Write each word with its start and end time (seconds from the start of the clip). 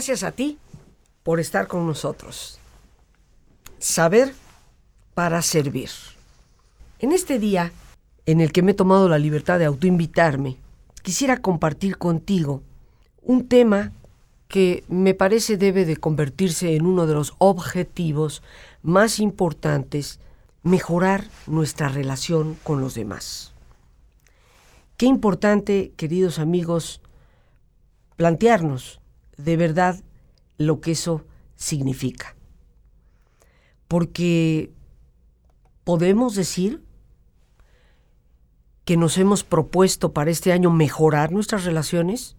Gracias 0.00 0.22
a 0.22 0.32
ti 0.32 0.56
por 1.22 1.40
estar 1.40 1.66
con 1.68 1.86
nosotros. 1.86 2.58
Saber 3.78 4.32
para 5.12 5.42
servir. 5.42 5.90
En 7.00 7.12
este 7.12 7.38
día 7.38 7.70
en 8.24 8.40
el 8.40 8.50
que 8.50 8.62
me 8.62 8.70
he 8.70 8.74
tomado 8.74 9.10
la 9.10 9.18
libertad 9.18 9.58
de 9.58 9.66
autoinvitarme, 9.66 10.56
quisiera 11.02 11.42
compartir 11.42 11.98
contigo 11.98 12.62
un 13.20 13.46
tema 13.46 13.92
que 14.48 14.84
me 14.88 15.12
parece 15.12 15.58
debe 15.58 15.84
de 15.84 15.98
convertirse 15.98 16.74
en 16.76 16.86
uno 16.86 17.06
de 17.06 17.12
los 17.12 17.34
objetivos 17.36 18.42
más 18.82 19.20
importantes, 19.20 20.18
mejorar 20.62 21.26
nuestra 21.46 21.90
relación 21.90 22.56
con 22.62 22.80
los 22.80 22.94
demás. 22.94 23.52
Qué 24.96 25.04
importante, 25.04 25.92
queridos 25.98 26.38
amigos, 26.38 27.02
plantearnos 28.16 28.99
de 29.44 29.56
verdad 29.56 30.02
lo 30.58 30.80
que 30.80 30.92
eso 30.92 31.24
significa. 31.56 32.36
Porque 33.88 34.72
podemos 35.84 36.34
decir 36.34 36.82
que 38.84 38.96
nos 38.96 39.18
hemos 39.18 39.44
propuesto 39.44 40.12
para 40.12 40.30
este 40.30 40.52
año 40.52 40.70
mejorar 40.70 41.32
nuestras 41.32 41.64
relaciones 41.64 42.36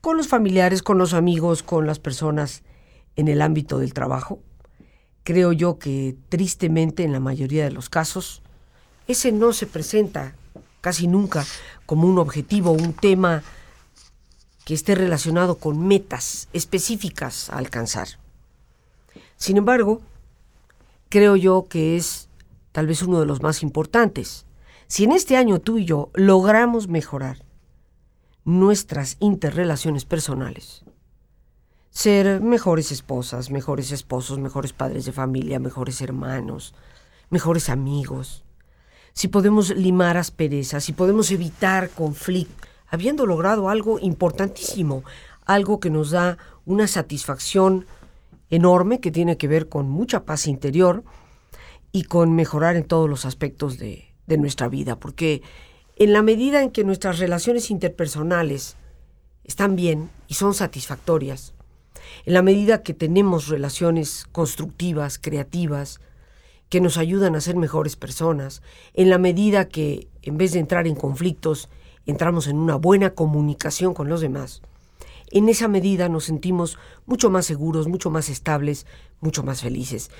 con 0.00 0.16
los 0.16 0.28
familiares, 0.28 0.82
con 0.82 0.98
los 0.98 1.14
amigos, 1.14 1.62
con 1.62 1.86
las 1.86 1.98
personas 1.98 2.62
en 3.16 3.28
el 3.28 3.42
ámbito 3.42 3.78
del 3.78 3.92
trabajo. 3.92 4.40
Creo 5.24 5.52
yo 5.52 5.78
que 5.78 6.16
tristemente 6.28 7.04
en 7.04 7.12
la 7.12 7.20
mayoría 7.20 7.64
de 7.64 7.70
los 7.70 7.90
casos 7.90 8.42
ese 9.06 9.32
no 9.32 9.52
se 9.52 9.66
presenta 9.66 10.34
casi 10.80 11.06
nunca 11.06 11.44
como 11.86 12.06
un 12.06 12.18
objetivo, 12.18 12.70
un 12.70 12.92
tema 12.92 13.42
que 14.70 14.74
esté 14.74 14.94
relacionado 14.94 15.56
con 15.58 15.84
metas 15.84 16.46
específicas 16.52 17.50
a 17.50 17.58
alcanzar. 17.58 18.06
Sin 19.36 19.56
embargo, 19.56 20.00
creo 21.08 21.34
yo 21.34 21.66
que 21.68 21.96
es 21.96 22.28
tal 22.70 22.86
vez 22.86 23.02
uno 23.02 23.18
de 23.18 23.26
los 23.26 23.42
más 23.42 23.64
importantes. 23.64 24.46
Si 24.86 25.02
en 25.02 25.10
este 25.10 25.36
año 25.36 25.58
tú 25.58 25.78
y 25.78 25.86
yo 25.86 26.10
logramos 26.14 26.86
mejorar 26.86 27.42
nuestras 28.44 29.16
interrelaciones 29.18 30.04
personales, 30.04 30.84
ser 31.90 32.40
mejores 32.40 32.92
esposas, 32.92 33.50
mejores 33.50 33.90
esposos, 33.90 34.38
mejores 34.38 34.72
padres 34.72 35.04
de 35.04 35.10
familia, 35.10 35.58
mejores 35.58 36.00
hermanos, 36.00 36.76
mejores 37.28 37.70
amigos, 37.70 38.44
si 39.14 39.26
podemos 39.26 39.70
limar 39.70 40.16
asperezas, 40.16 40.84
si 40.84 40.92
podemos 40.92 41.32
evitar 41.32 41.90
conflictos, 41.90 42.70
habiendo 42.90 43.24
logrado 43.26 43.68
algo 43.68 43.98
importantísimo, 43.98 45.04
algo 45.46 45.80
que 45.80 45.90
nos 45.90 46.10
da 46.10 46.38
una 46.66 46.86
satisfacción 46.86 47.86
enorme 48.50 49.00
que 49.00 49.10
tiene 49.10 49.36
que 49.36 49.48
ver 49.48 49.68
con 49.68 49.88
mucha 49.88 50.24
paz 50.24 50.46
interior 50.46 51.04
y 51.92 52.04
con 52.04 52.34
mejorar 52.34 52.76
en 52.76 52.84
todos 52.84 53.08
los 53.08 53.24
aspectos 53.24 53.78
de, 53.78 54.12
de 54.26 54.38
nuestra 54.38 54.68
vida, 54.68 54.96
porque 54.96 55.42
en 55.96 56.12
la 56.12 56.22
medida 56.22 56.62
en 56.62 56.70
que 56.70 56.84
nuestras 56.84 57.18
relaciones 57.18 57.70
interpersonales 57.70 58.76
están 59.44 59.76
bien 59.76 60.10
y 60.28 60.34
son 60.34 60.54
satisfactorias, 60.54 61.54
en 62.24 62.34
la 62.34 62.42
medida 62.42 62.82
que 62.82 62.94
tenemos 62.94 63.48
relaciones 63.48 64.26
constructivas, 64.32 65.18
creativas, 65.18 66.00
que 66.68 66.80
nos 66.80 66.96
ayudan 66.96 67.34
a 67.34 67.40
ser 67.40 67.56
mejores 67.56 67.96
personas, 67.96 68.62
en 68.94 69.10
la 69.10 69.18
medida 69.18 69.68
que 69.68 70.08
en 70.22 70.38
vez 70.38 70.52
de 70.52 70.60
entrar 70.60 70.86
en 70.86 70.94
conflictos, 70.94 71.68
entramos 72.06 72.46
en 72.46 72.56
una 72.56 72.76
buena 72.76 73.10
comunicación 73.10 73.94
con 73.94 74.08
los 74.08 74.20
demás, 74.20 74.62
en 75.30 75.48
esa 75.48 75.68
medida 75.68 76.08
nos 76.08 76.24
sentimos 76.24 76.76
mucho 77.06 77.30
más 77.30 77.46
seguros, 77.46 77.86
mucho 77.86 78.10
más 78.10 78.28
estables, 78.28 78.86
mucho 79.20 79.42
más 79.42 79.62
felices, 79.62 80.10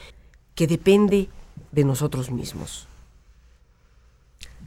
que 0.54 0.66
depende 0.66 1.28
de 1.72 1.84
nosotros 1.84 2.30
mismos. 2.30 2.86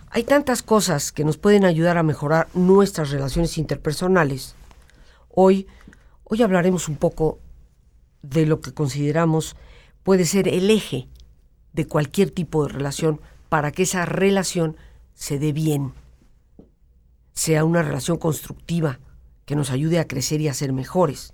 Hay 0.10 0.24
tantas 0.24 0.62
cosas 0.62 1.12
que 1.12 1.24
nos 1.24 1.38
pueden 1.38 1.66
ayudar 1.66 1.98
a 1.98 2.04
mejorar 2.04 2.48
nuestras 2.54 3.10
relaciones 3.10 3.58
interpersonales. 3.58 4.56
Hoy, 5.30 5.66
hoy 6.26 6.44
hablaremos 6.44 6.88
un 6.88 6.98
poco 6.98 7.40
de 8.22 8.46
lo 8.46 8.62
que 8.62 8.74
consideramos 8.74 9.56
puede 10.04 10.26
ser 10.26 10.48
el 10.48 10.70
eje 10.70 11.08
de 11.72 11.88
cualquier 11.88 12.32
tipo 12.32 12.66
de 12.66 12.74
relación 12.74 13.22
para 13.50 13.72
que 13.72 13.84
esa 13.84 14.06
relación 14.06 14.78
se 15.16 15.40
dé 15.40 15.54
bien, 15.54 15.94
sea 17.34 17.66
una 17.66 17.82
relación 17.82 18.18
constructiva 18.18 19.00
que 19.46 19.56
nos 19.56 19.72
ayude 19.72 20.00
a 20.00 20.08
crecer 20.08 20.42
y 20.42 20.48
a 20.48 20.54
ser 20.54 20.74
mejores. 20.74 21.34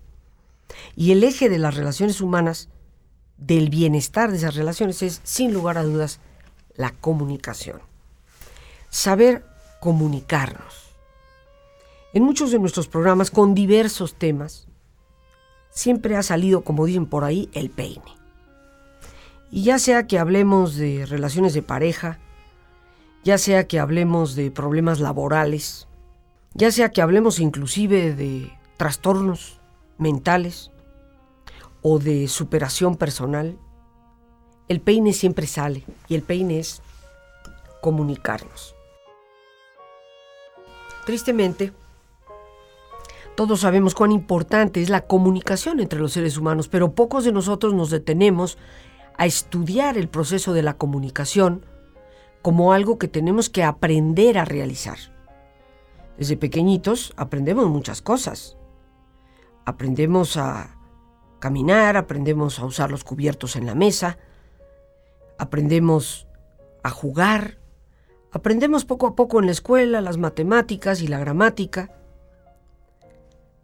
Y 0.96 1.12
el 1.12 1.24
eje 1.24 1.50
de 1.50 1.60
las 1.60 1.76
relaciones 1.76 2.22
humanas, 2.22 2.70
del 3.38 3.70
bienestar 3.70 4.32
de 4.32 4.38
esas 4.38 4.56
relaciones, 4.56 5.02
es, 5.02 5.22
sin 5.24 5.54
lugar 5.54 5.78
a 5.78 5.84
dudas, 5.84 6.20
la 6.76 6.92
comunicación. 6.92 7.82
Saber 8.90 9.46
comunicarnos. 9.80 10.90
En 12.14 12.24
muchos 12.24 12.52
de 12.52 12.60
nuestros 12.60 12.88
programas 12.88 13.30
con 13.30 13.54
diversos 13.54 14.16
temas, 14.16 14.68
siempre 15.70 16.16
ha 16.16 16.24
salido, 16.24 16.62
como 16.62 16.86
dicen 16.86 17.06
por 17.06 17.24
ahí, 17.24 17.50
el 17.54 17.70
peine. 17.70 18.02
Y 19.52 19.64
ya 19.64 19.80
sea 19.80 20.08
que 20.08 20.20
hablemos 20.20 20.76
de 20.76 21.06
relaciones 21.06 21.54
de 21.54 21.62
pareja, 21.62 22.20
ya 23.24 23.38
sea 23.38 23.68
que 23.68 23.80
hablemos 23.80 24.36
de 24.36 24.52
problemas 24.52 25.00
laborales, 25.00 25.89
ya 26.54 26.72
sea 26.72 26.90
que 26.90 27.02
hablemos 27.02 27.40
inclusive 27.40 28.14
de 28.14 28.52
trastornos 28.78 29.60
mentales 29.98 30.72
o 31.82 32.00
de 32.00 32.28
superación 32.28 32.96
personal, 32.96 33.58
el 34.68 34.82
peine 34.82 35.14
siempre 35.14 35.48
sale 35.48 35.84
y 36.08 36.16
el 36.16 36.22
peine 36.22 36.60
es 36.60 36.82
comunicarnos. 37.82 38.76
Tristemente, 41.06 41.74
todos 43.36 43.62
sabemos 43.62 43.96
cuán 43.96 44.12
importante 44.12 44.82
es 44.82 44.90
la 44.90 45.08
comunicación 45.08 45.80
entre 45.80 46.00
los 46.00 46.14
seres 46.14 46.38
humanos, 46.38 46.68
pero 46.68 46.94
pocos 46.94 47.24
de 47.24 47.32
nosotros 47.32 47.74
nos 47.74 47.90
detenemos 47.90 48.58
a 49.18 49.26
estudiar 49.26 49.98
el 49.98 50.08
proceso 50.08 50.54
de 50.54 50.62
la 50.62 50.76
comunicación 50.76 51.66
como 52.42 52.74
algo 52.74 52.98
que 52.98 53.08
tenemos 53.08 53.50
que 53.50 53.64
aprender 53.64 54.38
a 54.38 54.46
realizar. 54.46 54.98
Desde 56.20 56.36
pequeñitos 56.36 57.14
aprendemos 57.16 57.70
muchas 57.70 58.02
cosas. 58.02 58.58
Aprendemos 59.66 60.36
a 60.36 60.76
caminar, 61.40 61.96
aprendemos 61.96 62.60
a 62.60 62.66
usar 62.66 62.92
los 62.92 63.06
cubiertos 63.06 63.56
en 63.56 63.66
la 63.66 63.74
mesa, 63.74 64.18
aprendemos 65.38 66.28
a 66.84 66.90
jugar, 66.90 67.58
aprendemos 68.34 68.84
poco 68.84 69.08
a 69.08 69.16
poco 69.16 69.40
en 69.40 69.46
la 69.46 69.54
escuela 69.54 70.02
las 70.02 70.18
matemáticas 70.18 71.02
y 71.02 71.08
la 71.08 71.20
gramática, 71.20 71.90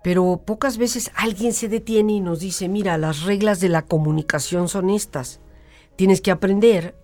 pero 0.01 0.41
pocas 0.45 0.77
veces 0.77 1.11
alguien 1.13 1.51
se 1.51 1.67
detiene 1.67 2.13
y 2.13 2.19
nos 2.21 2.39
dice, 2.39 2.69
mira, 2.69 2.97
las 2.97 3.23
reglas 3.23 3.59
de 3.59 3.67
la 3.67 3.81
comunicación 3.81 4.69
son 4.69 4.89
estas. 4.89 5.41
Tienes 5.97 6.21
que 6.21 6.31
aprender 6.31 6.95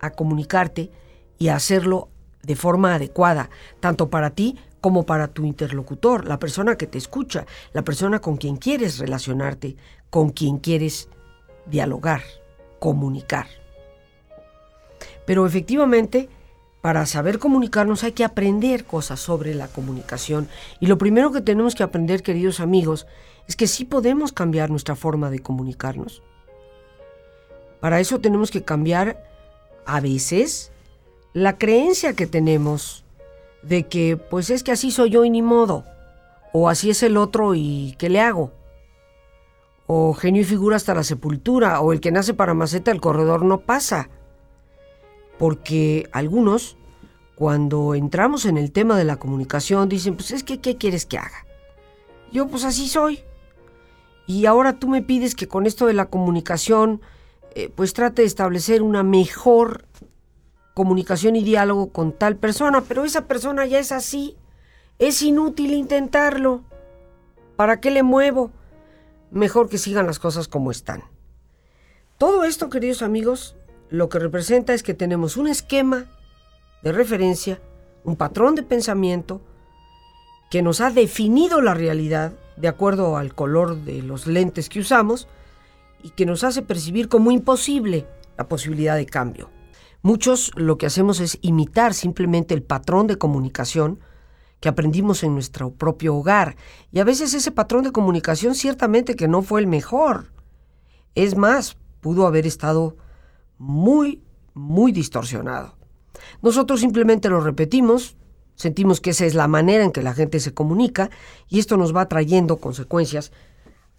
a 0.00 0.10
comunicarte 0.10 0.92
y 1.36 1.48
a 1.48 1.56
hacerlo 1.56 2.10
de 2.44 2.54
forma 2.54 2.94
adecuada, 2.94 3.50
tanto 3.80 4.08
para 4.08 4.30
ti 4.30 4.56
como 4.84 5.06
para 5.06 5.28
tu 5.28 5.46
interlocutor, 5.46 6.28
la 6.28 6.38
persona 6.38 6.76
que 6.76 6.86
te 6.86 6.98
escucha, 6.98 7.46
la 7.72 7.84
persona 7.84 8.20
con 8.20 8.36
quien 8.36 8.58
quieres 8.58 8.98
relacionarte, 8.98 9.78
con 10.10 10.28
quien 10.28 10.58
quieres 10.58 11.08
dialogar, 11.64 12.20
comunicar. 12.80 13.46
Pero 15.24 15.46
efectivamente, 15.46 16.28
para 16.82 17.06
saber 17.06 17.38
comunicarnos 17.38 18.04
hay 18.04 18.12
que 18.12 18.24
aprender 18.24 18.84
cosas 18.84 19.20
sobre 19.20 19.54
la 19.54 19.68
comunicación. 19.68 20.48
Y 20.80 20.86
lo 20.86 20.98
primero 20.98 21.32
que 21.32 21.40
tenemos 21.40 21.74
que 21.74 21.82
aprender, 21.82 22.22
queridos 22.22 22.60
amigos, 22.60 23.06
es 23.48 23.56
que 23.56 23.68
sí 23.68 23.86
podemos 23.86 24.34
cambiar 24.34 24.68
nuestra 24.68 24.96
forma 24.96 25.30
de 25.30 25.38
comunicarnos. 25.38 26.22
Para 27.80 28.00
eso 28.00 28.20
tenemos 28.20 28.50
que 28.50 28.64
cambiar 28.64 29.24
a 29.86 30.00
veces 30.00 30.72
la 31.32 31.56
creencia 31.56 32.12
que 32.12 32.26
tenemos 32.26 33.03
de 33.66 33.86
que 33.88 34.16
pues 34.16 34.50
es 34.50 34.62
que 34.62 34.72
así 34.72 34.90
soy 34.90 35.10
yo 35.10 35.24
y 35.24 35.30
ni 35.30 35.42
modo, 35.42 35.84
o 36.52 36.68
así 36.68 36.90
es 36.90 37.02
el 37.02 37.16
otro 37.16 37.54
y 37.54 37.94
¿qué 37.98 38.08
le 38.08 38.20
hago? 38.20 38.52
O 39.86 40.14
genio 40.14 40.42
y 40.42 40.44
figura 40.44 40.76
hasta 40.76 40.94
la 40.94 41.04
sepultura, 41.04 41.80
o 41.80 41.92
el 41.92 42.00
que 42.00 42.12
nace 42.12 42.34
para 42.34 42.54
maceta 42.54 42.90
el 42.90 43.00
corredor 43.00 43.44
no 43.44 43.60
pasa. 43.60 44.08
Porque 45.38 46.08
algunos, 46.12 46.76
cuando 47.34 47.94
entramos 47.94 48.46
en 48.46 48.56
el 48.56 48.72
tema 48.72 48.96
de 48.96 49.04
la 49.04 49.16
comunicación, 49.16 49.88
dicen, 49.88 50.14
pues 50.14 50.30
es 50.30 50.42
que 50.42 50.60
¿qué 50.60 50.76
quieres 50.76 51.04
que 51.04 51.18
haga? 51.18 51.44
Yo 52.32 52.46
pues 52.48 52.64
así 52.64 52.88
soy. 52.88 53.20
Y 54.26 54.46
ahora 54.46 54.78
tú 54.78 54.88
me 54.88 55.02
pides 55.02 55.34
que 55.34 55.48
con 55.48 55.66
esto 55.66 55.86
de 55.86 55.92
la 55.92 56.06
comunicación 56.06 57.02
eh, 57.54 57.70
pues 57.74 57.92
trate 57.92 58.22
de 58.22 58.28
establecer 58.28 58.82
una 58.82 59.02
mejor 59.02 59.84
comunicación 60.74 61.36
y 61.36 61.44
diálogo 61.44 61.90
con 61.90 62.12
tal 62.12 62.36
persona, 62.36 62.82
pero 62.82 63.04
esa 63.04 63.26
persona 63.26 63.64
ya 63.66 63.78
es 63.78 63.92
así. 63.92 64.36
Es 64.98 65.22
inútil 65.22 65.72
intentarlo. 65.72 66.62
¿Para 67.56 67.80
qué 67.80 67.90
le 67.90 68.02
muevo? 68.02 68.50
mejor 69.34 69.68
que 69.68 69.78
sigan 69.78 70.06
las 70.06 70.18
cosas 70.18 70.48
como 70.48 70.70
están. 70.70 71.02
Todo 72.18 72.44
esto, 72.44 72.70
queridos 72.70 73.02
amigos, 73.02 73.56
lo 73.90 74.08
que 74.08 74.20
representa 74.20 74.72
es 74.72 74.82
que 74.82 74.94
tenemos 74.94 75.36
un 75.36 75.48
esquema 75.48 76.06
de 76.82 76.92
referencia, 76.92 77.60
un 78.04 78.16
patrón 78.16 78.54
de 78.54 78.62
pensamiento 78.62 79.40
que 80.50 80.62
nos 80.62 80.80
ha 80.80 80.90
definido 80.90 81.60
la 81.60 81.74
realidad 81.74 82.32
de 82.56 82.68
acuerdo 82.68 83.16
al 83.16 83.34
color 83.34 83.76
de 83.78 84.02
los 84.02 84.28
lentes 84.28 84.68
que 84.68 84.78
usamos 84.78 85.26
y 86.02 86.10
que 86.10 86.26
nos 86.26 86.44
hace 86.44 86.62
percibir 86.62 87.08
como 87.08 87.32
imposible 87.32 88.06
la 88.38 88.46
posibilidad 88.46 88.94
de 88.94 89.06
cambio. 89.06 89.50
Muchos 90.04 90.52
lo 90.54 90.76
que 90.76 90.84
hacemos 90.84 91.18
es 91.18 91.38
imitar 91.40 91.94
simplemente 91.94 92.52
el 92.52 92.62
patrón 92.62 93.06
de 93.06 93.16
comunicación 93.16 94.00
que 94.60 94.68
aprendimos 94.68 95.22
en 95.22 95.32
nuestro 95.32 95.72
propio 95.72 96.14
hogar. 96.14 96.56
Y 96.92 96.98
a 96.98 97.04
veces 97.04 97.32
ese 97.32 97.50
patrón 97.50 97.84
de 97.84 97.90
comunicación 97.90 98.54
ciertamente 98.54 99.16
que 99.16 99.28
no 99.28 99.40
fue 99.40 99.62
el 99.62 99.66
mejor. 99.66 100.30
Es 101.14 101.38
más, 101.38 101.78
pudo 102.02 102.26
haber 102.26 102.46
estado 102.46 102.98
muy, 103.56 104.22
muy 104.52 104.92
distorsionado. 104.92 105.78
Nosotros 106.42 106.80
simplemente 106.80 107.30
lo 107.30 107.40
repetimos, 107.40 108.18
sentimos 108.56 109.00
que 109.00 109.08
esa 109.08 109.24
es 109.24 109.34
la 109.34 109.48
manera 109.48 109.84
en 109.84 109.90
que 109.90 110.02
la 110.02 110.12
gente 110.12 110.38
se 110.38 110.52
comunica 110.52 111.08
y 111.48 111.60
esto 111.60 111.78
nos 111.78 111.96
va 111.96 112.08
trayendo 112.08 112.58
consecuencias 112.58 113.32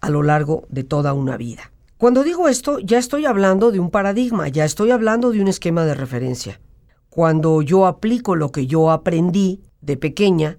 a 0.00 0.10
lo 0.10 0.22
largo 0.22 0.66
de 0.68 0.84
toda 0.84 1.14
una 1.14 1.36
vida. 1.36 1.72
Cuando 1.98 2.24
digo 2.24 2.48
esto, 2.48 2.78
ya 2.78 2.98
estoy 2.98 3.24
hablando 3.24 3.70
de 3.70 3.80
un 3.80 3.90
paradigma, 3.90 4.48
ya 4.48 4.66
estoy 4.66 4.90
hablando 4.90 5.30
de 5.30 5.40
un 5.40 5.48
esquema 5.48 5.86
de 5.86 5.94
referencia. 5.94 6.60
Cuando 7.08 7.62
yo 7.62 7.86
aplico 7.86 8.36
lo 8.36 8.52
que 8.52 8.66
yo 8.66 8.90
aprendí 8.90 9.62
de 9.80 9.96
pequeña, 9.96 10.58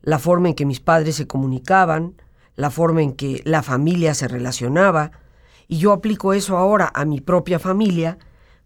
la 0.00 0.18
forma 0.18 0.48
en 0.48 0.54
que 0.54 0.64
mis 0.64 0.80
padres 0.80 1.16
se 1.16 1.26
comunicaban, 1.26 2.14
la 2.56 2.70
forma 2.70 3.02
en 3.02 3.12
que 3.12 3.42
la 3.44 3.62
familia 3.62 4.14
se 4.14 4.26
relacionaba, 4.26 5.10
y 5.68 5.76
yo 5.76 5.92
aplico 5.92 6.32
eso 6.32 6.56
ahora 6.56 6.90
a 6.94 7.04
mi 7.04 7.20
propia 7.20 7.58
familia, 7.58 8.16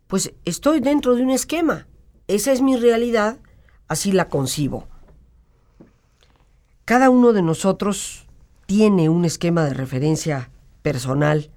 pues 0.06 0.32
estoy 0.44 0.78
dentro 0.78 1.16
de 1.16 1.22
un 1.24 1.30
esquema. 1.30 1.88
Esa 2.28 2.52
es 2.52 2.62
mi 2.62 2.76
realidad, 2.76 3.38
así 3.88 4.12
la 4.12 4.28
concibo. 4.28 4.86
Cada 6.84 7.10
uno 7.10 7.32
de 7.32 7.42
nosotros 7.42 8.28
tiene 8.66 9.08
un 9.08 9.24
esquema 9.24 9.64
de 9.64 9.74
referencia 9.74 10.50
personal 10.82 11.50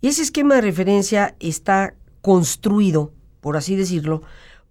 y 0.00 0.08
ese 0.08 0.22
esquema 0.22 0.56
de 0.56 0.60
referencia 0.60 1.34
está 1.40 1.94
construido, 2.22 3.12
por 3.40 3.56
así 3.56 3.74
decirlo, 3.76 4.22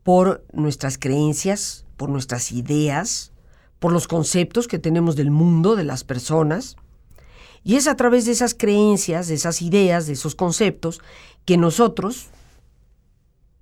por 0.04 0.46
nuestras 0.54 0.98
creencias, 0.98 1.86
por 1.98 2.10
nuestras 2.10 2.52
ideas, 2.52 3.34
por 3.80 3.92
los 3.92 4.08
conceptos 4.08 4.68
que 4.68 4.80
tenemos 4.80 5.16
del 5.16 5.32
mundo, 5.32 5.76
de 5.76 5.84
las 5.84 6.04
personas. 6.04 6.78
Y 7.64 7.76
es 7.76 7.88
a 7.88 7.96
través 7.96 8.26
de 8.26 8.32
esas 8.32 8.54
creencias, 8.54 9.28
de 9.28 9.36
esas 9.36 9.62
ideas, 9.62 10.08
de 10.08 10.14
esos 10.14 10.36
conceptos, 10.36 11.02
que 11.46 11.58
nosotros 11.58 12.28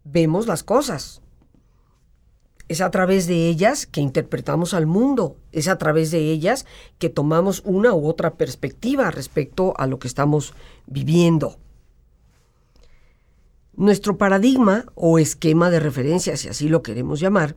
vemos 0.03 0.45
las 0.45 0.63
cosas. 0.63 1.21
Es 2.67 2.81
a 2.81 2.89
través 2.89 3.27
de 3.27 3.47
ellas 3.47 3.85
que 3.85 4.01
interpretamos 4.01 4.73
al 4.73 4.87
mundo, 4.87 5.37
es 5.51 5.67
a 5.67 5.77
través 5.77 6.09
de 6.09 6.31
ellas 6.31 6.65
que 6.97 7.09
tomamos 7.09 7.61
una 7.63 7.93
u 7.93 8.07
otra 8.07 8.35
perspectiva 8.35 9.11
respecto 9.11 9.73
a 9.77 9.85
lo 9.85 9.99
que 9.99 10.07
estamos 10.07 10.53
viviendo. 10.87 11.57
Nuestro 13.73 14.17
paradigma 14.17 14.85
o 14.95 15.19
esquema 15.19 15.69
de 15.69 15.79
referencia, 15.79 16.37
si 16.37 16.47
así 16.47 16.69
lo 16.69 16.81
queremos 16.81 17.19
llamar, 17.19 17.55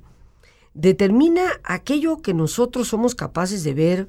determina 0.75 1.61
aquello 1.65 2.21
que 2.21 2.35
nosotros 2.35 2.89
somos 2.89 3.15
capaces 3.15 3.65
de 3.65 3.75
ver, 3.75 4.09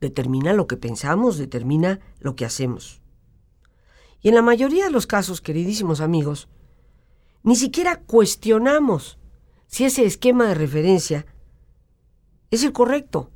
determina 0.00 0.52
lo 0.52 0.66
que 0.66 0.76
pensamos, 0.76 1.38
determina 1.38 2.00
lo 2.18 2.34
que 2.34 2.44
hacemos. 2.44 3.02
Y 4.22 4.28
en 4.28 4.36
la 4.36 4.42
mayoría 4.42 4.84
de 4.84 4.90
los 4.90 5.06
casos, 5.06 5.40
queridísimos 5.40 6.00
amigos, 6.00 6.48
ni 7.42 7.56
siquiera 7.56 8.00
cuestionamos 8.00 9.18
si 9.72 9.86
ese 9.86 10.04
esquema 10.04 10.48
de 10.48 10.54
referencia 10.54 11.24
es 12.50 12.62
el 12.62 12.74
correcto. 12.74 13.30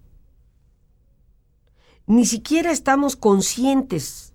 Ni 2.07 2.27
siquiera 2.27 2.71
estamos 2.71 3.17
conscientes 3.17 4.35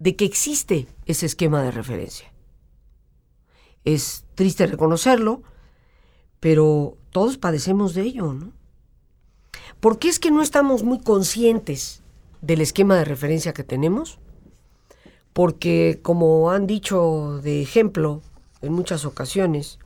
de 0.00 0.16
que 0.16 0.24
existe 0.24 0.88
ese 1.06 1.26
esquema 1.26 1.62
de 1.62 1.70
referencia. 1.70 2.32
Es 3.84 4.24
triste 4.34 4.66
reconocerlo, 4.66 5.44
pero 6.40 6.98
todos 7.10 7.38
padecemos 7.38 7.94
de 7.94 8.02
ello, 8.02 8.32
¿no? 8.32 8.52
¿Por 9.78 10.00
qué 10.00 10.08
es 10.08 10.18
que 10.18 10.32
no 10.32 10.42
estamos 10.42 10.82
muy 10.82 10.98
conscientes 10.98 12.02
del 12.42 12.60
esquema 12.60 12.96
de 12.96 13.04
referencia 13.04 13.54
que 13.54 13.62
tenemos? 13.62 14.18
Porque, 15.32 16.00
como 16.02 16.50
han 16.50 16.66
dicho 16.66 17.40
de 17.40 17.62
ejemplo 17.62 18.20
en 18.62 18.72
muchas 18.72 19.04
ocasiones, 19.04 19.78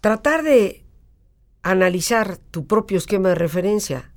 tratar 0.00 0.42
de 0.42 0.84
analizar 1.62 2.38
tu 2.38 2.66
propio 2.66 2.98
esquema 2.98 3.30
de 3.30 3.34
referencia 3.34 4.10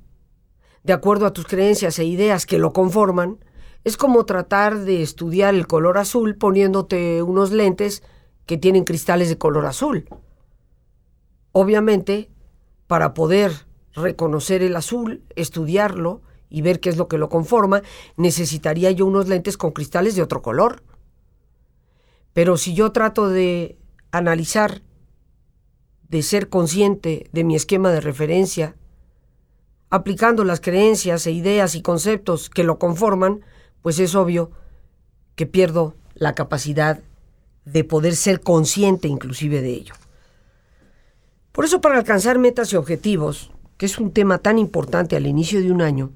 de 0.84 0.92
acuerdo 0.92 1.26
a 1.26 1.32
tus 1.32 1.46
creencias 1.46 1.98
e 1.98 2.04
ideas 2.04 2.44
que 2.44 2.58
lo 2.58 2.72
conforman, 2.72 3.42
es 3.84 3.96
como 3.96 4.26
tratar 4.26 4.80
de 4.80 5.02
estudiar 5.02 5.54
el 5.54 5.66
color 5.66 5.98
azul 5.98 6.36
poniéndote 6.36 7.22
unos 7.22 7.52
lentes 7.52 8.02
que 8.46 8.58
tienen 8.58 8.84
cristales 8.84 9.30
de 9.30 9.38
color 9.38 9.64
azul. 9.64 10.06
Obviamente, 11.52 12.30
para 12.86 13.14
poder 13.14 13.66
reconocer 13.94 14.62
el 14.62 14.76
azul, 14.76 15.22
estudiarlo 15.36 16.20
y 16.50 16.60
ver 16.60 16.80
qué 16.80 16.90
es 16.90 16.98
lo 16.98 17.08
que 17.08 17.18
lo 17.18 17.30
conforma, 17.30 17.82
necesitaría 18.16 18.90
yo 18.90 19.06
unos 19.06 19.28
lentes 19.28 19.56
con 19.56 19.72
cristales 19.72 20.14
de 20.16 20.22
otro 20.22 20.42
color. 20.42 20.82
Pero 22.34 22.58
si 22.58 22.74
yo 22.74 22.92
trato 22.92 23.28
de 23.30 23.78
analizar, 24.10 24.82
de 26.14 26.22
ser 26.22 26.48
consciente 26.48 27.28
de 27.32 27.42
mi 27.42 27.56
esquema 27.56 27.90
de 27.90 28.00
referencia, 28.00 28.76
aplicando 29.90 30.44
las 30.44 30.60
creencias 30.60 31.26
e 31.26 31.32
ideas 31.32 31.74
y 31.74 31.82
conceptos 31.82 32.48
que 32.48 32.62
lo 32.62 32.78
conforman, 32.78 33.40
pues 33.82 33.98
es 33.98 34.14
obvio 34.14 34.52
que 35.34 35.46
pierdo 35.46 35.96
la 36.14 36.36
capacidad 36.36 37.00
de 37.64 37.82
poder 37.82 38.14
ser 38.14 38.42
consciente 38.42 39.08
inclusive 39.08 39.60
de 39.60 39.70
ello. 39.70 39.94
Por 41.50 41.64
eso 41.64 41.80
para 41.80 41.98
alcanzar 41.98 42.38
metas 42.38 42.72
y 42.72 42.76
objetivos, 42.76 43.50
que 43.76 43.86
es 43.86 43.98
un 43.98 44.12
tema 44.12 44.38
tan 44.38 44.56
importante 44.56 45.16
al 45.16 45.26
inicio 45.26 45.60
de 45.60 45.72
un 45.72 45.82
año, 45.82 46.12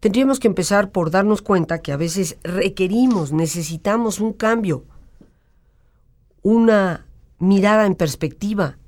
tendríamos 0.00 0.40
que 0.40 0.48
empezar 0.48 0.90
por 0.90 1.10
darnos 1.10 1.42
cuenta 1.42 1.82
que 1.82 1.92
a 1.92 1.98
veces 1.98 2.38
requerimos, 2.44 3.30
necesitamos 3.30 4.20
un 4.20 4.32
cambio, 4.32 4.86
una 6.40 7.04
mirada 7.38 7.84
en 7.84 7.94
perspectiva, 7.94 8.78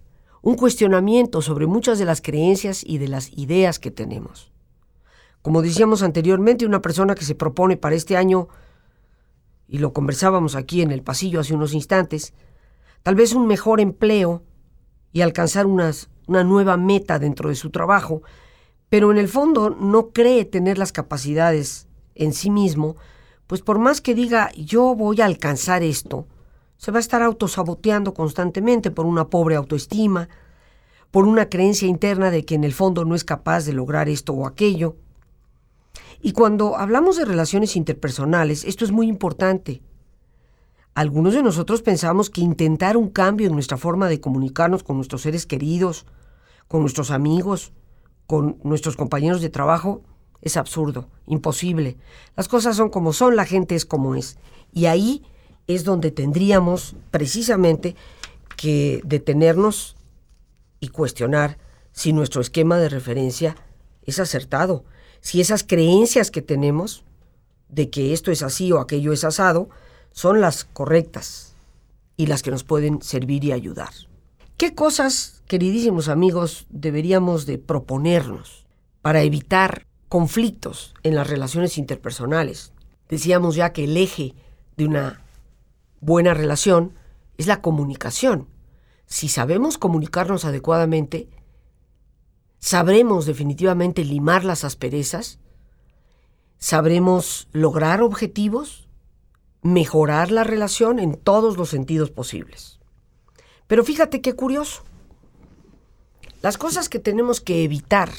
un 0.45 0.57
cuestionamiento 0.57 1.41
sobre 1.41 1.67
muchas 1.67 1.99
de 1.99 2.05
las 2.05 2.21
creencias 2.21 2.85
y 2.87 2.99
de 2.99 3.09
las 3.09 3.33
ideas 3.33 3.79
que 3.79 3.91
tenemos. 3.91 4.53
Como 5.41 5.63
decíamos 5.63 6.03
anteriormente, 6.03 6.67
una 6.67 6.83
persona 6.83 7.15
que 7.15 7.25
se 7.25 7.35
propone 7.35 7.79
para 7.79 7.95
este 7.95 8.19
año, 8.19 8.49
y 9.67 9.79
lo 9.79 9.95
conversábamos 9.95 10.55
aquí 10.55 10.83
en 10.83 10.91
el 10.91 11.03
pasillo 11.03 11.41
hace 11.41 11.55
unos 11.55 11.73
instantes, 11.73 12.35
tal 13.03 13.15
vez 13.15 13.33
un 13.33 13.47
mejor 13.47 13.81
empleo 13.81 14.43
y 15.13 15.23
alcanzar 15.23 15.65
una 15.65 16.45
nueva 16.45 16.77
meta 16.77 17.19
dentro 17.19 17.49
de 17.49 17.55
su 17.55 17.71
trabajo, 17.71 18.21
pero 18.91 19.11
en 19.11 19.17
el 19.17 19.29
fondo 19.29 19.71
no 19.71 20.11
cree 20.11 20.45
tener 20.45 20.77
las 20.77 20.93
capacidades 20.93 21.89
en 22.15 22.35
sí 22.35 22.51
mismo, 22.51 22.97
pues 23.47 23.63
por 23.63 23.79
más 23.79 24.03
que 24.03 24.15
diga 24.15 24.51
yo 24.53 24.95
voy 24.95 25.23
a 25.23 25.25
alcanzar 25.25 25.83
esto, 25.83 26.27
se 26.77 26.91
va 26.91 26.99
a 26.99 27.01
estar 27.01 27.23
autosaboteando 27.23 28.15
constantemente 28.15 28.91
por 28.91 29.07
una 29.07 29.29
pobre 29.29 29.57
autoestima, 29.57 30.29
por 31.11 31.27
una 31.27 31.49
creencia 31.49 31.89
interna 31.89 32.31
de 32.31 32.45
que 32.45 32.55
en 32.55 32.65
el 32.65 32.73
fondo 32.73 33.05
no 33.05 33.15
es 33.15 33.25
capaz 33.25 33.65
de 33.65 33.73
lograr 33.73 34.09
esto 34.09 34.33
o 34.33 34.47
aquello. 34.47 34.97
Y 36.21 36.33
cuando 36.33 36.77
hablamos 36.77 37.17
de 37.17 37.25
relaciones 37.25 37.77
interpersonales, 37.77 38.65
esto 38.65 38.85
es 38.85 38.91
muy 38.91 39.07
importante. 39.07 39.83
Algunos 40.95 41.35
de 41.35 41.43
nosotros 41.43 41.83
pensamos 41.83 42.31
que 42.31 42.41
intentar 42.41 42.97
un 42.97 43.11
cambio 43.11 43.47
en 43.47 43.53
nuestra 43.53 43.77
forma 43.77 44.09
de 44.09 44.21
comunicarnos 44.21 44.83
con 44.83 44.97
nuestros 44.97 45.23
seres 45.23 45.47
queridos, 45.47 46.07
con 46.69 46.81
nuestros 46.81 47.11
amigos, 47.11 47.73
con 48.27 48.59
nuestros 48.63 48.97
compañeros 48.97 49.41
de 49.41 49.51
trabajo, 49.51 50.03
es 50.41 50.57
absurdo, 50.57 51.09
imposible. 51.27 51.97
Las 52.37 52.49
cosas 52.49 52.77
son 52.77 52.91
como 52.91 53.13
son, 53.13 53.35
la 53.35 53.45
gente 53.45 53.75
es 53.75 53.85
como 53.85 54.15
es. 54.15 54.39
Y 54.73 54.87
ahí 54.87 55.23
es 55.67 55.85
donde 55.85 56.11
tendríamos 56.11 56.97
precisamente 57.11 57.97
que 58.57 59.01
detenernos 59.05 59.97
y 60.81 60.89
cuestionar 60.89 61.59
si 61.93 62.13
nuestro 62.13 62.41
esquema 62.41 62.79
de 62.79 62.89
referencia 62.89 63.57
es 64.03 64.19
acertado, 64.19 64.85
si 65.21 65.41
esas 65.41 65.65
creencias 65.65 66.31
que 66.31 66.43
tenemos 66.43 67.05
de 67.69 67.91
que 67.91 68.13
esto 68.13 68.31
es 68.31 68.43
así 68.43 68.73
o 68.73 68.81
aquello 68.81 69.13
es 69.13 69.25
asado 69.25 69.69
son 70.13 70.41
las 70.41 70.65
correctas 70.65 71.55
y 72.17 72.27
las 72.27 72.43
que 72.43 72.51
nos 72.51 72.65
pueden 72.65 73.03
servir 73.03 73.45
y 73.45 73.53
ayudar. 73.53 73.91
¿Qué 74.57 74.75
cosas, 74.75 75.43
queridísimos 75.47 76.09
amigos, 76.09 76.67
deberíamos 76.69 77.47
de 77.47 77.59
proponernos 77.59 78.67
para 79.03 79.23
evitar 79.23 79.87
conflictos 80.09 80.95
en 81.03 81.17
las 81.17 81.29
relaciones 81.29 81.77
interpersonales. 81.77 82.73
Decíamos 83.09 83.57
ya 83.57 83.73
que 83.73 83.83
el 83.83 83.97
eje 83.97 84.35
de 84.77 84.87
una 84.87 85.24
buena 86.05 86.35
relación 86.35 86.95
es 87.39 87.47
la 87.47 87.61
comunicación. 87.61 88.49
Si 89.07 89.29
sabemos 89.29 89.79
comunicarnos 89.79 90.45
adecuadamente, 90.45 91.29
sabremos 92.59 93.27
definitivamente 93.27 94.05
limar 94.05 94.45
las 94.45 94.65
asperezas, 94.65 95.39
sabremos 96.59 97.49
lograr 97.53 98.03
objetivos, 98.03 98.89
mejorar 99.63 100.31
la 100.31 100.45
relación 100.45 100.99
en 100.99 101.17
todos 101.17 101.57
los 101.57 101.71
sentidos 101.71 102.11
posibles. 102.11 102.81
Pero 103.67 103.83
fíjate 103.83 104.21
qué 104.21 104.35
curioso. 104.35 104.85
Las 106.43 106.59
cosas 106.59 106.91
que 106.91 106.99
tenemos 106.99 107.41
que 107.41 107.65
evitar 107.65 108.11